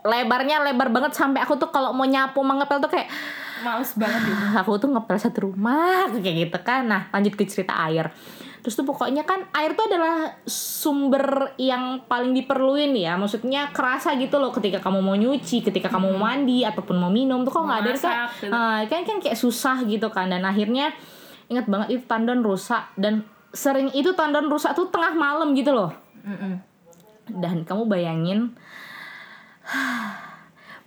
Lebarnya 0.00 0.64
lebar 0.64 0.88
banget 0.88 1.12
sampai 1.12 1.44
aku 1.44 1.60
tuh 1.60 1.68
kalau 1.68 1.92
mau 1.92 2.08
nyapu 2.08 2.40
mau 2.40 2.56
ngepel 2.56 2.80
tuh 2.80 2.88
kayak 2.88 3.10
Males 3.60 3.92
banget 3.92 4.20
gitu. 4.24 4.40
"Ah, 4.40 4.64
aku 4.64 4.80
tuh 4.80 4.88
ngepel 4.88 5.16
satu 5.20 5.38
rumah 5.52 6.08
kayak 6.16 6.48
gitu 6.48 6.58
kan. 6.64 6.88
Nah, 6.88 7.02
lanjut 7.12 7.36
ke 7.36 7.44
cerita 7.44 7.76
air. 7.84 8.08
Terus 8.60 8.76
tuh 8.76 8.84
pokoknya 8.84 9.24
kan 9.24 9.48
air 9.56 9.72
tuh 9.72 9.88
adalah 9.88 10.36
sumber 10.44 11.56
yang 11.56 12.04
paling 12.04 12.36
diperluin 12.36 12.92
ya. 12.92 13.16
Maksudnya 13.16 13.72
kerasa 13.72 14.12
gitu 14.20 14.36
loh 14.36 14.52
ketika 14.52 14.84
kamu 14.84 15.00
mau 15.00 15.16
nyuci, 15.16 15.64
ketika 15.64 15.88
kamu 15.88 16.12
mau 16.12 16.28
mandi 16.28 16.60
ataupun 16.64 17.00
mau 17.00 17.08
minum. 17.08 17.40
Tuh 17.40 17.52
kok 17.56 17.64
nggak 17.64 17.80
ada 17.80 17.92
kan. 17.96 18.16
Nah, 18.52 18.78
kan 18.84 19.02
kan 19.08 19.18
kayak 19.18 19.40
susah 19.40 19.80
gitu 19.88 20.12
kan. 20.12 20.28
Dan 20.28 20.44
akhirnya 20.44 20.92
ingat 21.48 21.66
banget 21.72 21.88
itu 21.96 22.02
tandon 22.04 22.44
rusak. 22.44 22.92
Dan 23.00 23.24
sering 23.50 23.88
itu 23.96 24.12
tandon 24.12 24.52
rusak 24.52 24.76
tuh 24.76 24.92
tengah 24.92 25.16
malam 25.16 25.56
gitu 25.56 25.72
loh. 25.72 25.96
Dan 27.26 27.64
kamu 27.64 27.88
bayangin 27.88 28.52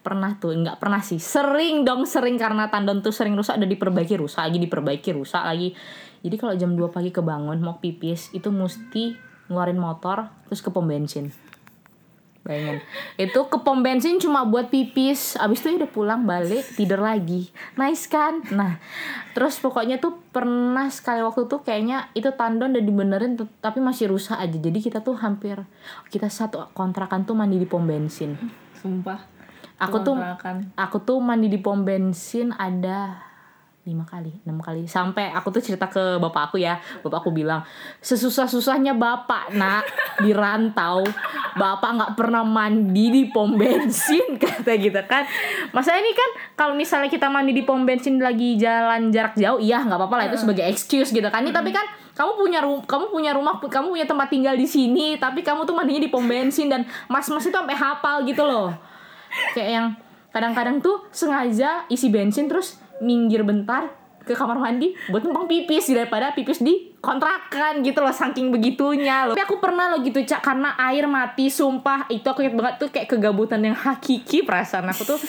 pernah 0.04 0.36
tuh 0.36 0.52
nggak 0.52 0.78
pernah 0.84 1.00
sih. 1.00 1.16
Sering 1.16 1.88
dong 1.88 2.04
sering 2.04 2.36
karena 2.36 2.68
tandon 2.68 3.00
tuh 3.00 3.16
sering 3.16 3.34
rusak 3.40 3.56
udah 3.56 3.70
diperbaiki 3.72 4.20
rusak 4.20 4.44
lagi 4.44 4.60
diperbaiki 4.60 5.10
rusak 5.16 5.40
lagi 5.40 5.72
jadi 6.24 6.36
kalau 6.40 6.56
jam 6.56 6.72
2 6.80 6.88
pagi 6.88 7.12
kebangun 7.12 7.60
mau 7.60 7.84
pipis 7.84 8.32
itu 8.32 8.48
mesti 8.48 9.20
ngeluarin 9.52 9.76
motor 9.76 10.32
terus 10.48 10.64
ke 10.64 10.72
pom 10.72 10.88
bensin. 10.88 11.36
Bayangin. 12.44 12.84
Itu 13.16 13.48
ke 13.48 13.60
pom 13.60 13.84
bensin 13.84 14.20
cuma 14.20 14.48
buat 14.48 14.72
pipis. 14.72 15.36
Abis 15.40 15.64
itu 15.64 15.76
ya 15.76 15.84
udah 15.84 15.92
pulang 15.92 16.22
balik 16.28 16.76
Tidur 16.76 17.00
lagi. 17.00 17.48
Nice 17.80 18.12
kan? 18.12 18.44
Nah 18.52 18.84
Terus 19.32 19.64
pokoknya 19.64 20.04
tuh 20.04 20.20
Pernah 20.36 20.92
sekali 20.92 21.24
waktu 21.24 21.48
tuh 21.48 21.64
Kayaknya 21.64 22.12
itu 22.12 22.28
tandon 22.36 22.76
udah 22.76 22.84
dibenerin 22.84 23.40
Tapi 23.64 23.80
masih 23.80 24.12
rusak 24.12 24.36
aja. 24.36 24.60
Jadi 24.60 24.76
kita 24.84 25.00
tuh 25.00 25.16
hampir 25.24 25.56
Kita 26.12 26.28
satu 26.28 26.68
kontrakan 26.76 27.24
tuh 27.24 27.32
mandi 27.32 27.56
di 27.56 27.68
pom 27.68 27.88
bensin. 27.88 28.36
Sumpah. 28.76 29.24
Aku 29.80 30.04
tuh 30.04 30.20
Kontrakan. 30.20 30.76
Aku 30.76 31.00
tuh 31.00 31.24
mandi 31.24 31.48
di 31.48 31.64
pom 31.64 31.88
bensin 31.88 32.52
ada 32.60 33.24
lima 33.84 34.08
kali, 34.08 34.32
enam 34.48 34.64
kali. 34.64 34.88
Sampai 34.88 35.28
aku 35.36 35.52
tuh 35.52 35.60
cerita 35.60 35.92
ke 35.92 36.16
bapak 36.16 36.52
aku 36.52 36.58
ya, 36.64 36.80
bapak 37.04 37.20
aku 37.20 37.36
bilang 37.36 37.68
sesusah 38.00 38.48
susahnya 38.48 38.96
bapak 38.96 39.52
nak. 39.52 39.84
Di 40.24 40.32
rantau, 40.32 41.04
bapak 41.60 41.92
nggak 42.00 42.12
pernah 42.16 42.48
mandi 42.48 43.12
di 43.12 43.24
pom 43.28 43.60
bensin 43.60 44.38
kata 44.44 44.80
gitu 44.80 45.02
kan, 45.04 45.28
masa 45.76 46.00
ini 46.00 46.16
kan 46.16 46.30
kalau 46.56 46.80
misalnya 46.80 47.12
kita 47.12 47.28
mandi 47.28 47.52
di 47.52 47.68
pom 47.68 47.84
bensin 47.84 48.24
lagi 48.24 48.56
jalan 48.56 49.12
jarak 49.12 49.36
jauh, 49.36 49.60
iya 49.60 49.84
nggak 49.84 50.00
apa-apa 50.00 50.16
lah. 50.16 50.26
Itu 50.32 50.48
sebagai 50.48 50.64
excuse 50.64 51.12
gitu 51.12 51.28
kan, 51.28 51.44
Ini 51.44 51.52
tapi 51.52 51.76
kan 51.76 51.84
kamu 52.16 52.32
punya 52.40 52.60
rum 52.64 52.80
kamu 52.88 53.06
punya 53.12 53.32
rumah 53.36 53.60
kamu 53.60 54.00
punya 54.00 54.08
tempat 54.08 54.30
tinggal 54.30 54.54
di 54.54 54.70
sini 54.70 55.18
tapi 55.18 55.42
kamu 55.42 55.66
tuh 55.66 55.74
mandinya 55.74 55.98
di 55.98 56.14
pom 56.14 56.24
bensin 56.24 56.70
dan 56.70 56.86
mas-mas 57.10 57.44
itu 57.44 57.52
sampai 57.52 57.76
hafal 57.76 58.24
gitu 58.24 58.48
loh. 58.48 58.72
Kayak 59.58 59.70
yang 59.76 59.88
kadang-kadang 60.30 60.80
tuh 60.80 61.04
sengaja 61.12 61.84
isi 61.92 62.08
bensin 62.08 62.46
terus 62.46 62.83
minggir 63.04 63.44
bentar 63.44 63.92
ke 64.24 64.32
kamar 64.32 64.56
mandi 64.56 64.96
buat 65.12 65.20
numpang 65.28 65.52
pipis 65.52 65.92
daripada 65.92 66.32
pipis 66.32 66.64
di 66.64 66.96
kontrakan 67.04 67.84
gitu 67.84 68.00
loh 68.00 68.16
saking 68.16 68.56
begitunya 68.56 69.28
loh. 69.28 69.36
Tapi 69.36 69.44
aku 69.44 69.60
pernah 69.60 69.92
loh 69.92 70.00
gitu 70.00 70.24
cak 70.24 70.40
karena 70.40 70.80
air 70.80 71.12
mati 71.12 71.52
sumpah. 71.52 72.08
Itu 72.08 72.32
aku 72.32 72.48
ingat 72.48 72.56
banget 72.56 72.76
tuh 72.80 72.90
kayak 72.90 73.12
kegabutan 73.12 73.60
yang 73.60 73.76
hakiki 73.76 74.48
perasaan 74.48 74.88
aku 74.88 75.04
tuh. 75.04 75.20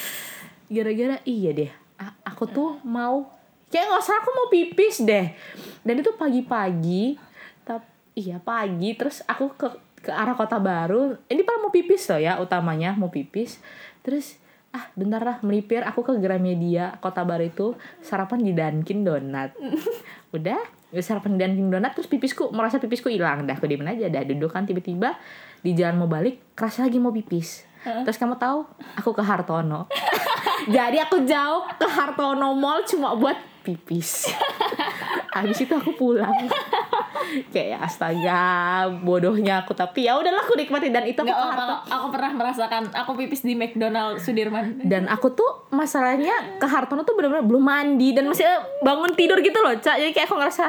Gara-gara 0.70 1.18
iya 1.26 1.50
deh 1.50 1.72
aku 2.24 2.50
tuh 2.50 2.70
mau 2.82 3.30
kayak 3.70 3.90
nggak 3.90 4.02
usah 4.02 4.16
aku 4.22 4.30
mau 4.34 4.46
pipis 4.50 5.02
deh. 5.02 5.26
Dan 5.82 6.00
itu 6.00 6.14
pagi-pagi 6.14 7.18
tapi 7.66 7.86
iya 8.14 8.38
pagi. 8.38 8.94
Terus 8.94 9.26
aku 9.26 9.54
ke 9.58 9.68
ke 10.04 10.12
arah 10.12 10.36
kota 10.36 10.60
baru 10.60 11.16
ini 11.32 11.40
paling 11.40 11.64
mau 11.64 11.72
pipis 11.72 12.12
loh 12.12 12.20
ya 12.20 12.38
utamanya 12.38 12.94
mau 12.94 13.10
pipis. 13.10 13.58
Terus 14.04 14.38
ah 14.74 14.90
bentar 14.98 15.22
lah 15.22 15.36
melipir. 15.46 15.86
Aku 15.86 16.02
ke 16.02 16.10
Gramedia 16.18 16.98
kota 16.98 17.22
baru 17.22 17.46
itu. 17.46 17.78
Sarapan 18.02 18.42
di 18.42 18.50
Dunkin 18.50 19.06
Donat 19.06 19.54
udah 20.36 20.58
ya 20.90 21.00
sarapan 21.00 21.38
di 21.38 21.46
Dunkin 21.46 21.70
Donat 21.70 21.94
terus 21.94 22.10
pipisku 22.10 22.50
merasa 22.50 22.82
pipisku 22.82 23.06
hilang. 23.06 23.46
Dah 23.46 23.54
aku 23.54 23.70
diemin 23.70 23.94
aja. 23.94 24.10
Dah 24.10 24.26
duduk 24.26 24.50
kan 24.50 24.66
tiba-tiba 24.66 25.14
di 25.62 25.72
jalan 25.72 26.02
mau 26.02 26.10
balik 26.10 26.58
kerasa 26.58 26.82
lagi 26.82 26.98
mau 26.98 27.14
pipis. 27.14 27.64
Terus 27.84 28.16
kamu 28.16 28.40
tahu 28.40 28.66
aku 28.98 29.14
ke 29.14 29.22
Hartono. 29.22 29.86
Jadi 30.74 30.96
aku 30.98 31.22
jauh 31.28 31.68
ke 31.76 31.86
Hartono 31.86 32.56
Mall 32.56 32.82
cuma 32.88 33.12
buat 33.14 33.36
pipis. 33.62 34.32
Habis 35.36 35.68
itu 35.68 35.74
aku 35.76 35.92
pulang 35.94 36.48
kayak 37.52 37.80
astaga 37.84 38.86
bodohnya 39.02 39.62
aku. 39.62 39.76
Tapi 39.76 40.08
ya 40.08 40.16
udahlah 40.16 40.42
aku 40.42 40.56
nikmati 40.56 40.88
dan 40.88 41.04
itu 41.04 41.20
aku 41.20 41.28
Nggak 41.28 41.40
Hartono 41.40 41.76
aku 41.86 42.06
pernah 42.14 42.30
merasakan 42.34 42.82
aku 42.92 43.10
pipis 43.18 43.42
di 43.44 43.54
McDonald 43.54 44.20
Sudirman. 44.20 44.80
dan 44.84 45.06
aku 45.06 45.32
tuh 45.32 45.68
masalahnya 45.74 46.58
ke 46.58 46.66
Hartono 46.66 47.04
tuh 47.04 47.14
benar-benar 47.14 47.44
belum 47.44 47.64
mandi. 47.64 48.16
Dan 48.16 48.30
masih 48.30 48.46
bangun 48.80 49.12
tidur 49.12 49.38
gitu 49.44 49.58
loh 49.60 49.74
cak. 49.76 50.00
Jadi 50.00 50.10
kayak 50.16 50.26
aku 50.30 50.36
ngerasa 50.40 50.66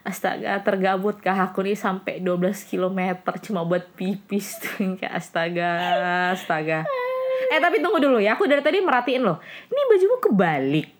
astaga 0.00 0.64
tergabut 0.64 1.20
kah 1.20 1.36
aku 1.36 1.60
nih 1.60 1.76
sampai 1.76 2.24
12 2.24 2.68
km 2.68 3.00
cuma 3.40 3.64
buat 3.64 3.84
pipis. 3.96 4.60
Tuh 4.60 4.92
kayak 5.00 5.14
astaga 5.16 5.70
astaga. 6.36 6.84
Eh 7.50 7.58
tapi 7.58 7.82
tunggu 7.82 7.98
dulu 7.98 8.20
ya. 8.20 8.36
Aku 8.38 8.46
dari 8.46 8.62
tadi 8.62 8.78
merhatiin 8.78 9.24
loh. 9.24 9.40
Ini 9.68 9.80
bajumu 9.90 10.16
kebalik 10.22 10.99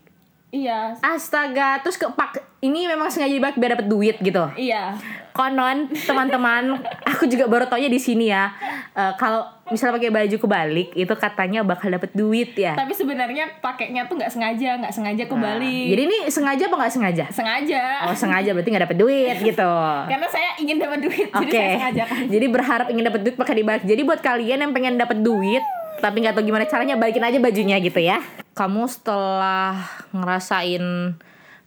Iya, 0.51 0.99
astaga 0.99 1.79
terus 1.79 1.95
kepak 1.95 2.43
ini 2.59 2.91
memang 2.91 3.07
sengaja 3.07 3.31
dibalik 3.31 3.55
biar 3.55 3.79
dapet 3.79 3.87
duit 3.87 4.17
gitu 4.19 4.51
iya. 4.59 4.99
konon 5.31 5.87
teman-teman 5.95 6.83
aku 7.07 7.31
juga 7.31 7.47
baru 7.47 7.71
taunya 7.71 7.87
di 7.87 8.03
sini 8.03 8.35
ya 8.35 8.51
Eh, 8.91 9.13
kalau 9.23 9.47
misalnya 9.71 10.03
pakai 10.03 10.11
baju 10.11 10.37
kebalik 10.43 10.89
itu 10.99 11.15
katanya 11.15 11.63
bakal 11.63 11.95
dapet 11.95 12.11
duit 12.11 12.59
ya 12.59 12.75
Tapi 12.75 12.91
sebenarnya 12.91 13.47
pakainya 13.63 14.03
tuh 14.11 14.19
nggak 14.19 14.27
sengaja, 14.27 14.83
nggak 14.83 14.91
sengaja 14.91 15.25
kebalik. 15.31 15.87
Jadi 15.95 16.03
ini 16.11 16.19
sengaja 16.27 16.67
apa 16.67 16.75
nggak 16.75 16.93
sengaja? 16.99 17.25
sengaja. 17.31 17.83
Oh 18.11 18.17
sengaja 18.19 18.51
berarti 18.51 18.67
nggak 18.67 18.85
dapet 18.91 18.99
duit 18.99 19.37
gitu. 19.39 19.73
Karena 20.11 20.27
saya 20.27 20.59
ingin 20.59 20.83
dapat 20.83 20.99
duit, 21.07 21.29
Oke. 21.31 21.47
jadi 21.47 21.55
saya 21.55 21.71
sengaja 21.79 22.03
kan. 22.11 22.23
Jadi 22.27 22.47
berharap 22.51 22.87
ingin 22.91 23.05
dapet 23.07 23.21
duit 23.23 23.37
pakai 23.39 23.55
dibalik. 23.63 23.85
Jadi 23.87 24.01
buat 24.03 24.21
kalian 24.21 24.59
yang 24.59 24.73
pengen 24.75 24.99
dapet 24.99 25.19
duit 25.23 25.63
tapi 26.03 26.17
nggak 26.25 26.35
tahu 26.35 26.45
gimana 26.51 26.65
caranya 26.67 26.99
balikin 26.99 27.23
aja 27.23 27.39
bajunya 27.39 27.77
gitu 27.79 28.01
ya. 28.03 28.19
Kamu 28.61 28.85
setelah 28.93 29.81
ngerasain 30.13 31.17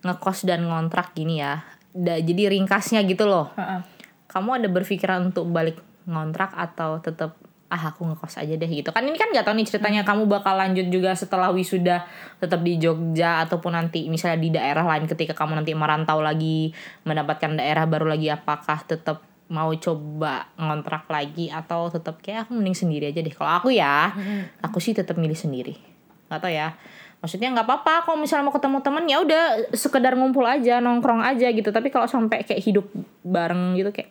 ngekos 0.06 0.46
dan 0.46 0.70
ngontrak 0.70 1.18
gini 1.18 1.42
ya. 1.42 1.66
da- 1.94 2.22
jadi 2.22 2.54
ringkasnya 2.54 3.02
gitu 3.06 3.26
loh. 3.26 3.50
Heeh. 3.58 3.82
Kamu 4.30 4.62
ada 4.62 4.70
berpikiran 4.70 5.34
untuk 5.34 5.50
balik 5.50 5.78
ngontrak 6.06 6.54
atau 6.54 7.02
tetap 7.02 7.38
ah 7.74 7.90
aku 7.90 8.06
ngekos 8.06 8.38
aja 8.38 8.54
deh 8.54 8.70
gitu 8.70 8.94
kan 8.94 9.02
ini 9.02 9.18
kan 9.18 9.34
nggak 9.34 9.50
tahu 9.50 9.58
nih 9.58 9.66
ceritanya 9.66 10.06
kamu 10.06 10.30
bakal 10.30 10.54
lanjut 10.54 10.94
juga 10.94 11.18
setelah 11.18 11.50
wisuda 11.50 12.06
tetap 12.38 12.62
di 12.62 12.78
Jogja 12.78 13.42
ataupun 13.42 13.74
nanti 13.74 14.06
misalnya 14.14 14.38
di 14.38 14.54
daerah 14.54 14.86
lain 14.86 15.10
ketika 15.10 15.34
kamu 15.34 15.58
nanti 15.58 15.74
merantau 15.74 16.22
lagi 16.22 16.70
mendapatkan 17.02 17.58
daerah 17.58 17.90
baru 17.90 18.14
lagi 18.14 18.30
apakah 18.30 18.78
tetap 18.86 19.26
mau 19.50 19.74
coba 19.74 20.54
ngontrak 20.62 21.10
lagi 21.10 21.50
atau 21.50 21.90
tetap 21.90 22.22
kayak 22.22 22.46
aku 22.46 22.62
mending 22.62 22.78
sendiri 22.78 23.10
aja 23.10 23.26
deh 23.26 23.34
kalau 23.34 23.58
aku 23.58 23.74
ya 23.74 24.14
aku 24.62 24.78
sih 24.78 24.94
tetap 24.94 25.18
milih 25.18 25.38
sendiri 25.38 25.93
nggak 26.34 26.42
tahu 26.42 26.54
ya. 26.58 26.74
Maksudnya 27.22 27.54
nggak 27.56 27.68
apa-apa 27.70 28.10
kalau 28.10 28.18
misalnya 28.20 28.50
mau 28.50 28.56
ketemu 28.58 28.78
temen 28.84 29.04
ya 29.08 29.18
udah 29.24 29.44
sekedar 29.72 30.18
ngumpul 30.18 30.44
aja 30.44 30.82
nongkrong 30.82 31.22
aja 31.22 31.48
gitu. 31.54 31.70
Tapi 31.70 31.94
kalau 31.94 32.10
sampai 32.10 32.42
kayak 32.42 32.60
hidup 32.66 32.90
bareng 33.22 33.78
gitu 33.78 33.94
kayak 33.94 34.10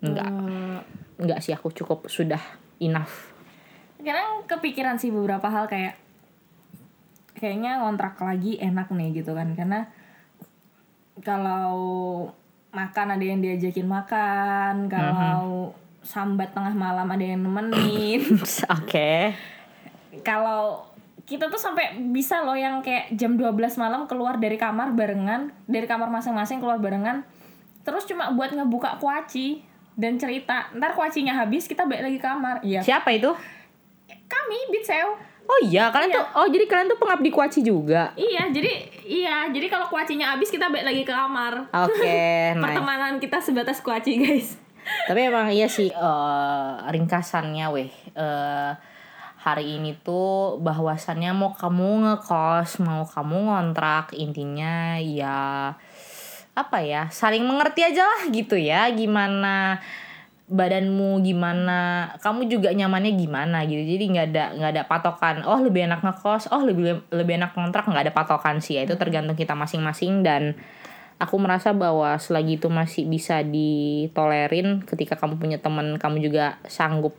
nggak. 0.00 0.30
Eh, 0.32 0.78
nggak 1.20 1.38
sih 1.44 1.52
aku 1.52 1.68
cukup 1.70 2.08
sudah 2.08 2.40
enough. 2.80 3.30
Kadang 4.00 4.48
kepikiran 4.48 4.96
sih 4.96 5.12
beberapa 5.12 5.46
hal 5.52 5.68
kayak 5.68 6.00
kayaknya 7.36 7.78
kontrak 7.84 8.16
lagi 8.18 8.56
enak 8.56 8.88
nih 8.90 9.20
gitu 9.20 9.36
kan. 9.36 9.52
Karena 9.52 9.84
kalau 11.20 11.76
makan 12.72 13.14
ada 13.14 13.24
yang 13.24 13.44
diajakin 13.44 13.86
makan 13.86 14.88
kalau 14.88 15.76
sambat 16.00 16.56
tengah 16.56 16.72
malam 16.72 17.06
ada 17.06 17.22
yang 17.22 17.44
nemenin. 17.44 18.24
Oke 18.80 19.36
kalau 20.20 20.84
kita 21.22 21.46
tuh 21.46 21.56
sampai 21.56 21.94
bisa 22.10 22.42
loh 22.42 22.58
yang 22.58 22.82
kayak 22.82 23.14
jam 23.14 23.38
12 23.38 23.54
malam 23.78 24.10
keluar 24.10 24.34
dari 24.36 24.58
kamar 24.58 24.90
barengan 24.92 25.54
dari 25.64 25.86
kamar 25.86 26.10
masing-masing 26.10 26.58
keluar 26.58 26.82
barengan 26.82 27.22
terus 27.80 28.02
cuma 28.04 28.34
buat 28.34 28.50
ngebuka 28.50 28.98
kuaci 28.98 29.62
dan 29.94 30.18
cerita 30.18 30.68
ntar 30.74 30.92
kuacinya 30.92 31.36
habis 31.36 31.64
kita 31.64 31.86
balik 31.86 32.02
lagi 32.10 32.18
kamar 32.18 32.58
iya 32.60 32.82
siapa 32.82 33.14
itu 33.14 33.30
kami 34.26 34.58
Bitseo 34.70 35.14
oh 35.46 35.60
iya 35.62 35.90
kalian 35.90 36.10
Iya. 36.10 36.18
tuh 36.18 36.26
oh 36.34 36.46
jadi 36.46 36.64
kalian 36.66 36.86
tuh 36.88 36.98
pengabdi 36.98 37.30
kuaci 37.30 37.60
juga 37.60 38.10
Iya, 38.14 38.50
jadi 38.50 38.70
iya, 39.02 39.36
jadi 39.50 39.66
kalau 39.66 39.86
kuacinya 39.86 40.34
habis 40.34 40.46
kita 40.46 40.70
balik 40.70 40.86
lagi 40.86 41.02
ke 41.02 41.10
kamar. 41.10 41.66
oke 41.68 42.14
nice. 42.54 42.62
Pertemanan 42.62 43.18
kita 43.18 43.42
sebatas 43.42 43.82
kuaci, 43.82 44.14
guys. 44.14 44.54
Tapi 45.10 45.26
emang 45.26 45.50
iya 45.50 45.66
sih 45.66 45.90
eh, 45.90 46.72
ringkasannya 46.86 47.66
weh 47.70 47.90
eh, 48.14 48.70
hari 49.40 49.80
ini 49.80 49.96
tuh 50.04 50.60
bahwasannya 50.60 51.32
mau 51.32 51.56
kamu 51.56 52.04
ngekos 52.04 52.84
mau 52.84 53.08
kamu 53.08 53.48
ngontrak 53.48 54.12
intinya 54.12 55.00
ya 55.00 55.72
apa 56.52 56.78
ya 56.84 57.08
saling 57.08 57.40
mengerti 57.48 57.88
aja 57.88 58.04
lah 58.04 58.22
gitu 58.28 58.60
ya 58.60 58.92
gimana 58.92 59.80
badanmu 60.50 61.22
gimana 61.22 62.10
kamu 62.20 62.50
juga 62.50 62.74
nyamannya 62.74 63.14
gimana 63.14 63.62
gitu. 63.70 63.86
Jadi 63.86 64.04
nggak 64.10 64.26
ada 64.34 64.44
nggak 64.58 64.70
ada 64.74 64.84
patokan 64.90 65.36
oh 65.46 65.62
lebih 65.62 65.86
enak 65.86 66.02
ngekos 66.02 66.50
oh 66.50 66.60
lebih 66.66 67.06
lebih 67.14 67.38
enak 67.38 67.54
ngontrak 67.54 67.86
nggak 67.86 68.10
ada 68.10 68.14
patokan 68.14 68.58
sih 68.58 68.76
ya 68.76 68.82
itu 68.82 68.98
tergantung 68.98 69.38
kita 69.38 69.54
masing-masing 69.54 70.26
dan 70.26 70.58
aku 71.22 71.38
merasa 71.38 71.70
bahwa 71.70 72.18
selagi 72.18 72.58
itu 72.58 72.66
masih 72.66 73.06
bisa 73.06 73.46
ditolerin 73.46 74.82
ketika 74.82 75.14
kamu 75.14 75.38
punya 75.38 75.58
teman 75.62 75.96
kamu 76.02 76.18
juga 76.18 76.58
sanggup 76.66 77.14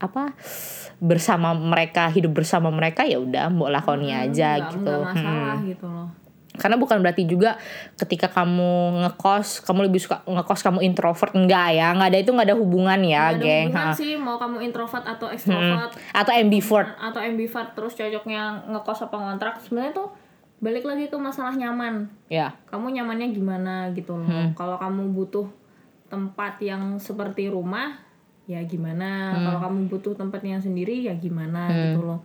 apa 0.00 0.32
bersama 0.98 1.52
mereka 1.52 2.08
hidup 2.08 2.32
bersama 2.34 2.68
mereka 2.68 3.02
ya 3.02 3.16
udah 3.16 3.48
mau 3.48 3.68
lakoni 3.68 4.10
aja 4.10 4.56
Nggak- 4.56 4.72
gitu 4.72 4.80
nggak 4.88 4.96
Hmm. 4.96 5.12
masalah 5.12 5.56
gitu 5.62 5.86
loh. 5.86 6.08
karena 6.56 6.80
bukan 6.80 6.96
berarti 6.98 7.28
juga 7.28 7.60
ketika 7.94 8.32
kamu 8.32 8.72
ngekos 9.04 9.60
kamu 9.62 9.92
lebih 9.92 10.00
suka 10.00 10.24
ngekos 10.24 10.60
kamu 10.62 10.80
introvert 10.82 11.36
enggak 11.36 11.68
ya 11.70 11.92
nggak 11.92 12.08
ada 12.08 12.18
itu 12.18 12.30
nggak 12.32 12.48
ada 12.48 12.56
hubungan 12.56 12.96
ya 12.98 13.28
Nggak 13.28 13.28
ada 13.28 13.44
geng 13.44 13.66
hubungan 13.68 13.86
Ha. 13.86 13.92
sih 13.92 14.12
mau 14.16 14.36
kamu 14.36 14.56
introvert 14.62 15.04
atau 15.04 15.28
extrovert 15.28 15.92
atau 16.10 16.32
ambivert 16.32 16.88
atau 16.96 17.20
ambivert 17.20 17.68
terus 17.70 17.92
cocoknya 17.92 18.42
ngekos 18.66 18.98
apa 19.02 19.16
ngontrak 19.18 19.60
sebenarnya 19.60 19.92
tuh 19.94 20.08
balik 20.56 20.82
lagi 20.82 21.04
ke 21.06 21.16
masalah 21.18 21.52
nyaman. 21.52 22.08
ya 22.26 22.48
Kamu 22.66 22.88
nyamannya 22.88 23.28
gimana 23.28 23.92
gitu 23.92 24.16
loh. 24.16 24.24
Hmm. 24.24 24.56
Kalau 24.56 24.80
kamu 24.80 25.12
butuh 25.12 25.44
tempat 26.06 26.56
yang 26.60 26.96
seperti 26.96 27.46
rumah 27.46 28.00
ya 28.46 28.62
gimana. 28.62 29.34
Hmm. 29.34 29.42
Kalau 29.42 29.58
kamu 29.68 29.78
butuh 29.90 30.14
tempat 30.14 30.40
yang 30.46 30.62
sendiri 30.62 31.02
ya 31.02 31.14
gimana 31.18 31.68
gitu 31.70 32.00
loh. 32.06 32.22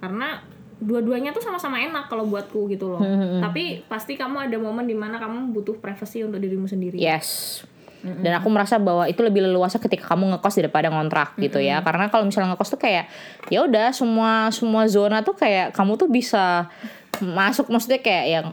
Karena 0.00 0.40
dua-duanya 0.78 1.34
tuh 1.34 1.42
sama-sama 1.42 1.78
enak 1.78 2.08
kalau 2.08 2.24
buatku 2.24 2.70
gitu 2.72 2.96
loh. 2.96 3.02
Hmm, 3.02 3.44
Tapi 3.44 3.84
pasti 3.86 4.16
kamu 4.16 4.48
ada 4.48 4.56
momen 4.56 4.88
di 4.88 4.96
mana 4.96 5.20
kamu 5.20 5.52
butuh 5.52 5.76
privacy 5.78 6.24
untuk 6.24 6.40
dirimu 6.40 6.66
sendiri. 6.66 6.96
Yes. 6.96 7.62
Dan 7.98 8.30
aku 8.30 8.46
merasa 8.46 8.78
bahwa 8.78 9.10
itu 9.10 9.18
lebih 9.26 9.42
leluasa 9.42 9.82
ketika 9.82 10.14
kamu 10.14 10.38
ngekos 10.38 10.54
daripada 10.62 10.86
ngontrak 10.86 11.34
gitu 11.34 11.58
ya. 11.58 11.82
Karena 11.82 12.06
kalau 12.06 12.30
misalnya 12.30 12.54
ngekos 12.54 12.78
tuh 12.78 12.80
kayak 12.80 13.10
ya 13.50 13.66
udah 13.66 13.90
semua 13.90 14.54
semua 14.54 14.86
zona 14.86 15.26
tuh 15.26 15.34
kayak 15.34 15.74
kamu 15.74 15.98
tuh 15.98 16.06
bisa 16.06 16.70
masuk 17.18 17.66
maksudnya 17.66 17.98
kayak 17.98 18.24
yang 18.30 18.46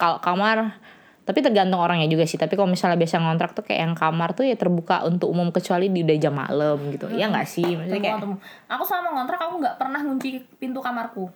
kalau 0.00 0.16
kamar 0.24 0.80
tapi 1.26 1.42
tergantung 1.42 1.82
orangnya 1.82 2.06
juga 2.06 2.22
sih. 2.22 2.38
Tapi 2.38 2.54
kalau 2.54 2.70
misalnya 2.70 2.94
biasa 2.94 3.18
ngontrak 3.18 3.50
tuh 3.58 3.66
kayak 3.66 3.80
yang 3.82 3.94
kamar 3.98 4.38
tuh 4.38 4.46
ya 4.46 4.54
terbuka 4.54 5.02
untuk 5.02 5.26
umum 5.26 5.50
kecuali 5.50 5.90
di 5.90 6.06
udah 6.06 6.16
jam 6.22 6.38
malam 6.38 6.78
gitu. 6.94 7.10
Iya 7.10 7.34
nggak 7.34 7.48
sih? 7.50 7.66
Maksudnya 7.66 7.98
kayak 7.98 8.22
Temu. 8.22 8.38
Aku 8.70 8.82
selama 8.86 9.08
ngontrak 9.18 9.40
aku 9.42 9.58
nggak 9.58 9.74
pernah 9.74 10.00
kunci 10.06 10.38
pintu 10.62 10.78
kamarku. 10.78 11.26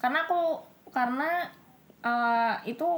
Karena 0.00 0.24
aku 0.24 0.64
karena 0.88 1.44
eh, 2.00 2.54
itu 2.72 2.88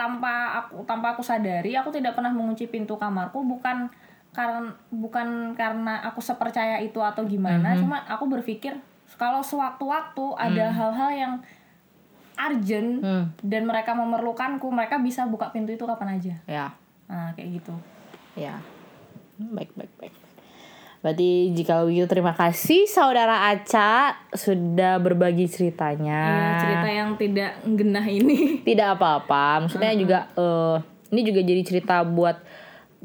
tanpa 0.00 0.64
aku 0.64 0.84
tanpa 0.88 1.12
aku 1.12 1.24
sadari 1.24 1.72
aku 1.72 1.88
tidak 1.88 2.16
pernah 2.16 2.28
mengunci 2.28 2.68
pintu 2.68 3.00
kamarku 3.00 3.40
bukan 3.44 3.88
karena 4.36 4.68
bukan 4.92 5.56
karena 5.56 6.04
aku 6.04 6.20
sepercaya 6.20 6.76
itu 6.84 7.00
atau 7.00 7.24
gimana, 7.24 7.72
cuma 7.80 8.04
aku 8.04 8.28
berpikir 8.28 8.76
kalau 9.16 9.40
sewaktu-waktu 9.40 10.24
ada 10.36 10.68
hal-hal 10.68 11.10
yang 11.16 11.34
urgent 12.36 13.00
Hmm. 13.00 13.24
dan 13.40 13.64
mereka 13.64 13.92
memerlukanku, 13.92 14.68
mereka 14.68 15.00
bisa 15.00 15.24
buka 15.24 15.48
pintu 15.50 15.72
itu 15.72 15.84
kapan 15.84 16.20
aja. 16.20 16.34
ya 16.46 16.66
Nah, 17.06 17.30
kayak 17.32 17.62
gitu. 17.62 17.74
Ya, 18.34 18.58
baik 19.38 19.72
baik 19.74 19.92
baik. 19.96 20.14
Berarti 21.00 21.54
jika 21.54 21.86
begitu 21.86 22.10
terima 22.10 22.34
kasih 22.34 22.84
saudara 22.84 23.46
Aca 23.46 24.18
sudah 24.34 24.98
berbagi 24.98 25.46
ceritanya. 25.46 26.18
Iya, 26.26 26.48
cerita 26.58 26.88
yang 26.90 27.10
tidak 27.14 27.52
genah 27.62 28.02
ini. 28.02 28.58
Tidak 28.66 28.98
apa-apa, 28.98 29.62
maksudnya 29.62 29.94
juga 29.94 30.18
eh 30.34 30.76
ini 31.14 31.20
juga 31.22 31.40
jadi 31.40 31.62
cerita 31.62 32.02
buat 32.02 32.42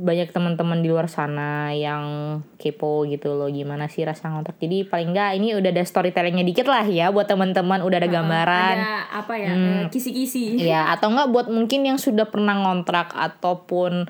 banyak 0.02 0.34
teman-teman 0.34 0.82
di 0.82 0.90
luar 0.90 1.06
sana 1.06 1.70
yang 1.78 2.38
kepo 2.58 3.06
gitu 3.06 3.38
loh 3.38 3.54
gimana 3.54 3.86
sih 3.86 4.02
rasa 4.02 4.34
ngontrak. 4.34 4.58
Jadi 4.58 4.90
paling 4.90 5.14
enggak 5.14 5.38
ini 5.38 5.54
udah 5.54 5.70
ada 5.70 5.86
storytellingnya 5.86 6.42
dikit 6.42 6.66
lah 6.66 6.82
ya 6.84 7.14
buat 7.14 7.30
teman-teman 7.30 7.86
udah 7.86 7.98
ada 8.02 8.10
gambaran. 8.10 8.76
Ada 8.82 8.94
apa 9.14 9.34
ya? 9.38 9.50
eh, 9.54 9.84
Kisi-kisi. 9.94 10.58
Ya, 10.58 10.90
atau 10.98 11.14
enggak 11.14 11.30
buat 11.30 11.48
mungkin 11.54 11.86
yang 11.86 12.02
sudah 12.02 12.26
pernah 12.26 12.58
ngontrak 12.58 13.14
ataupun 13.14 14.10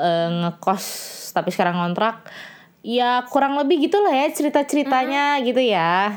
eh, 0.00 0.28
ngekos 0.40 0.84
tapi 1.36 1.52
sekarang 1.52 1.76
ngontrak. 1.76 2.24
Ya, 2.80 3.26
kurang 3.28 3.58
lebih 3.60 3.90
gitulah 3.90 4.14
ya 4.14 4.32
cerita-ceritanya 4.32 5.42
gitu 5.44 5.60
ya. 5.60 6.16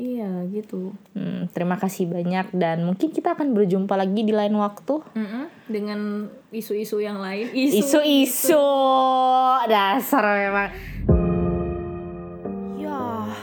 Iya, 0.00 0.48
gitu. 0.48 0.96
Hmm, 1.12 1.52
terima 1.52 1.76
kasih 1.76 2.08
banyak 2.08 2.56
dan 2.56 2.88
mungkin 2.88 3.12
kita 3.12 3.36
akan 3.36 3.52
berjumpa 3.52 4.00
lagi 4.00 4.24
di 4.24 4.32
lain 4.32 4.56
waktu. 4.56 5.04
Mm-mm, 5.12 5.44
Dengan 5.68 6.24
isu-isu 6.48 7.04
yang 7.04 7.20
lain. 7.20 7.52
Isu-isu 7.52 8.64
dasar 9.68 10.24
memang. 10.24 10.72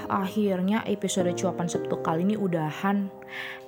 Ya, 0.07 0.23
akhirnya 0.23 0.87
episode 0.87 1.35
cuapan 1.35 1.67
Sabtu 1.67 1.99
kali 1.99 2.23
ini 2.23 2.39
udahan. 2.39 3.11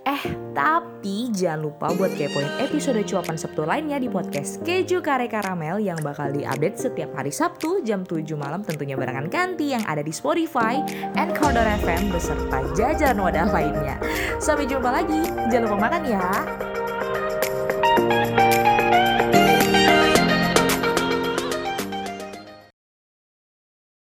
Eh, 0.08 0.24
tapi 0.56 1.28
jangan 1.36 1.68
lupa 1.68 1.92
buat 1.92 2.16
kepoin 2.16 2.48
episode 2.64 3.04
cuapan 3.04 3.36
Sabtu 3.36 3.68
lainnya 3.68 4.00
di 4.00 4.08
podcast 4.08 4.64
Keju 4.64 5.04
Kare 5.04 5.28
Karamel 5.28 5.84
yang 5.84 6.00
bakal 6.00 6.32
diupdate 6.32 6.80
setiap 6.80 7.12
hari 7.12 7.36
Sabtu 7.36 7.84
jam 7.84 8.08
7 8.08 8.24
malam 8.40 8.64
tentunya 8.64 8.96
barengan 8.96 9.28
ganti 9.28 9.76
yang 9.76 9.84
ada 9.84 10.00
di 10.00 10.16
Spotify, 10.16 10.80
Anchor 11.20 11.52
FM 11.84 12.16
beserta 12.16 12.64
jajaran 12.72 13.20
wadah 13.20 13.52
lainnya. 13.52 14.00
Sampai 14.40 14.64
jumpa 14.64 14.88
lagi, 14.88 15.28
jangan 15.52 15.68
lupa 15.68 15.92
makan 15.92 16.04
ya. 16.08 16.26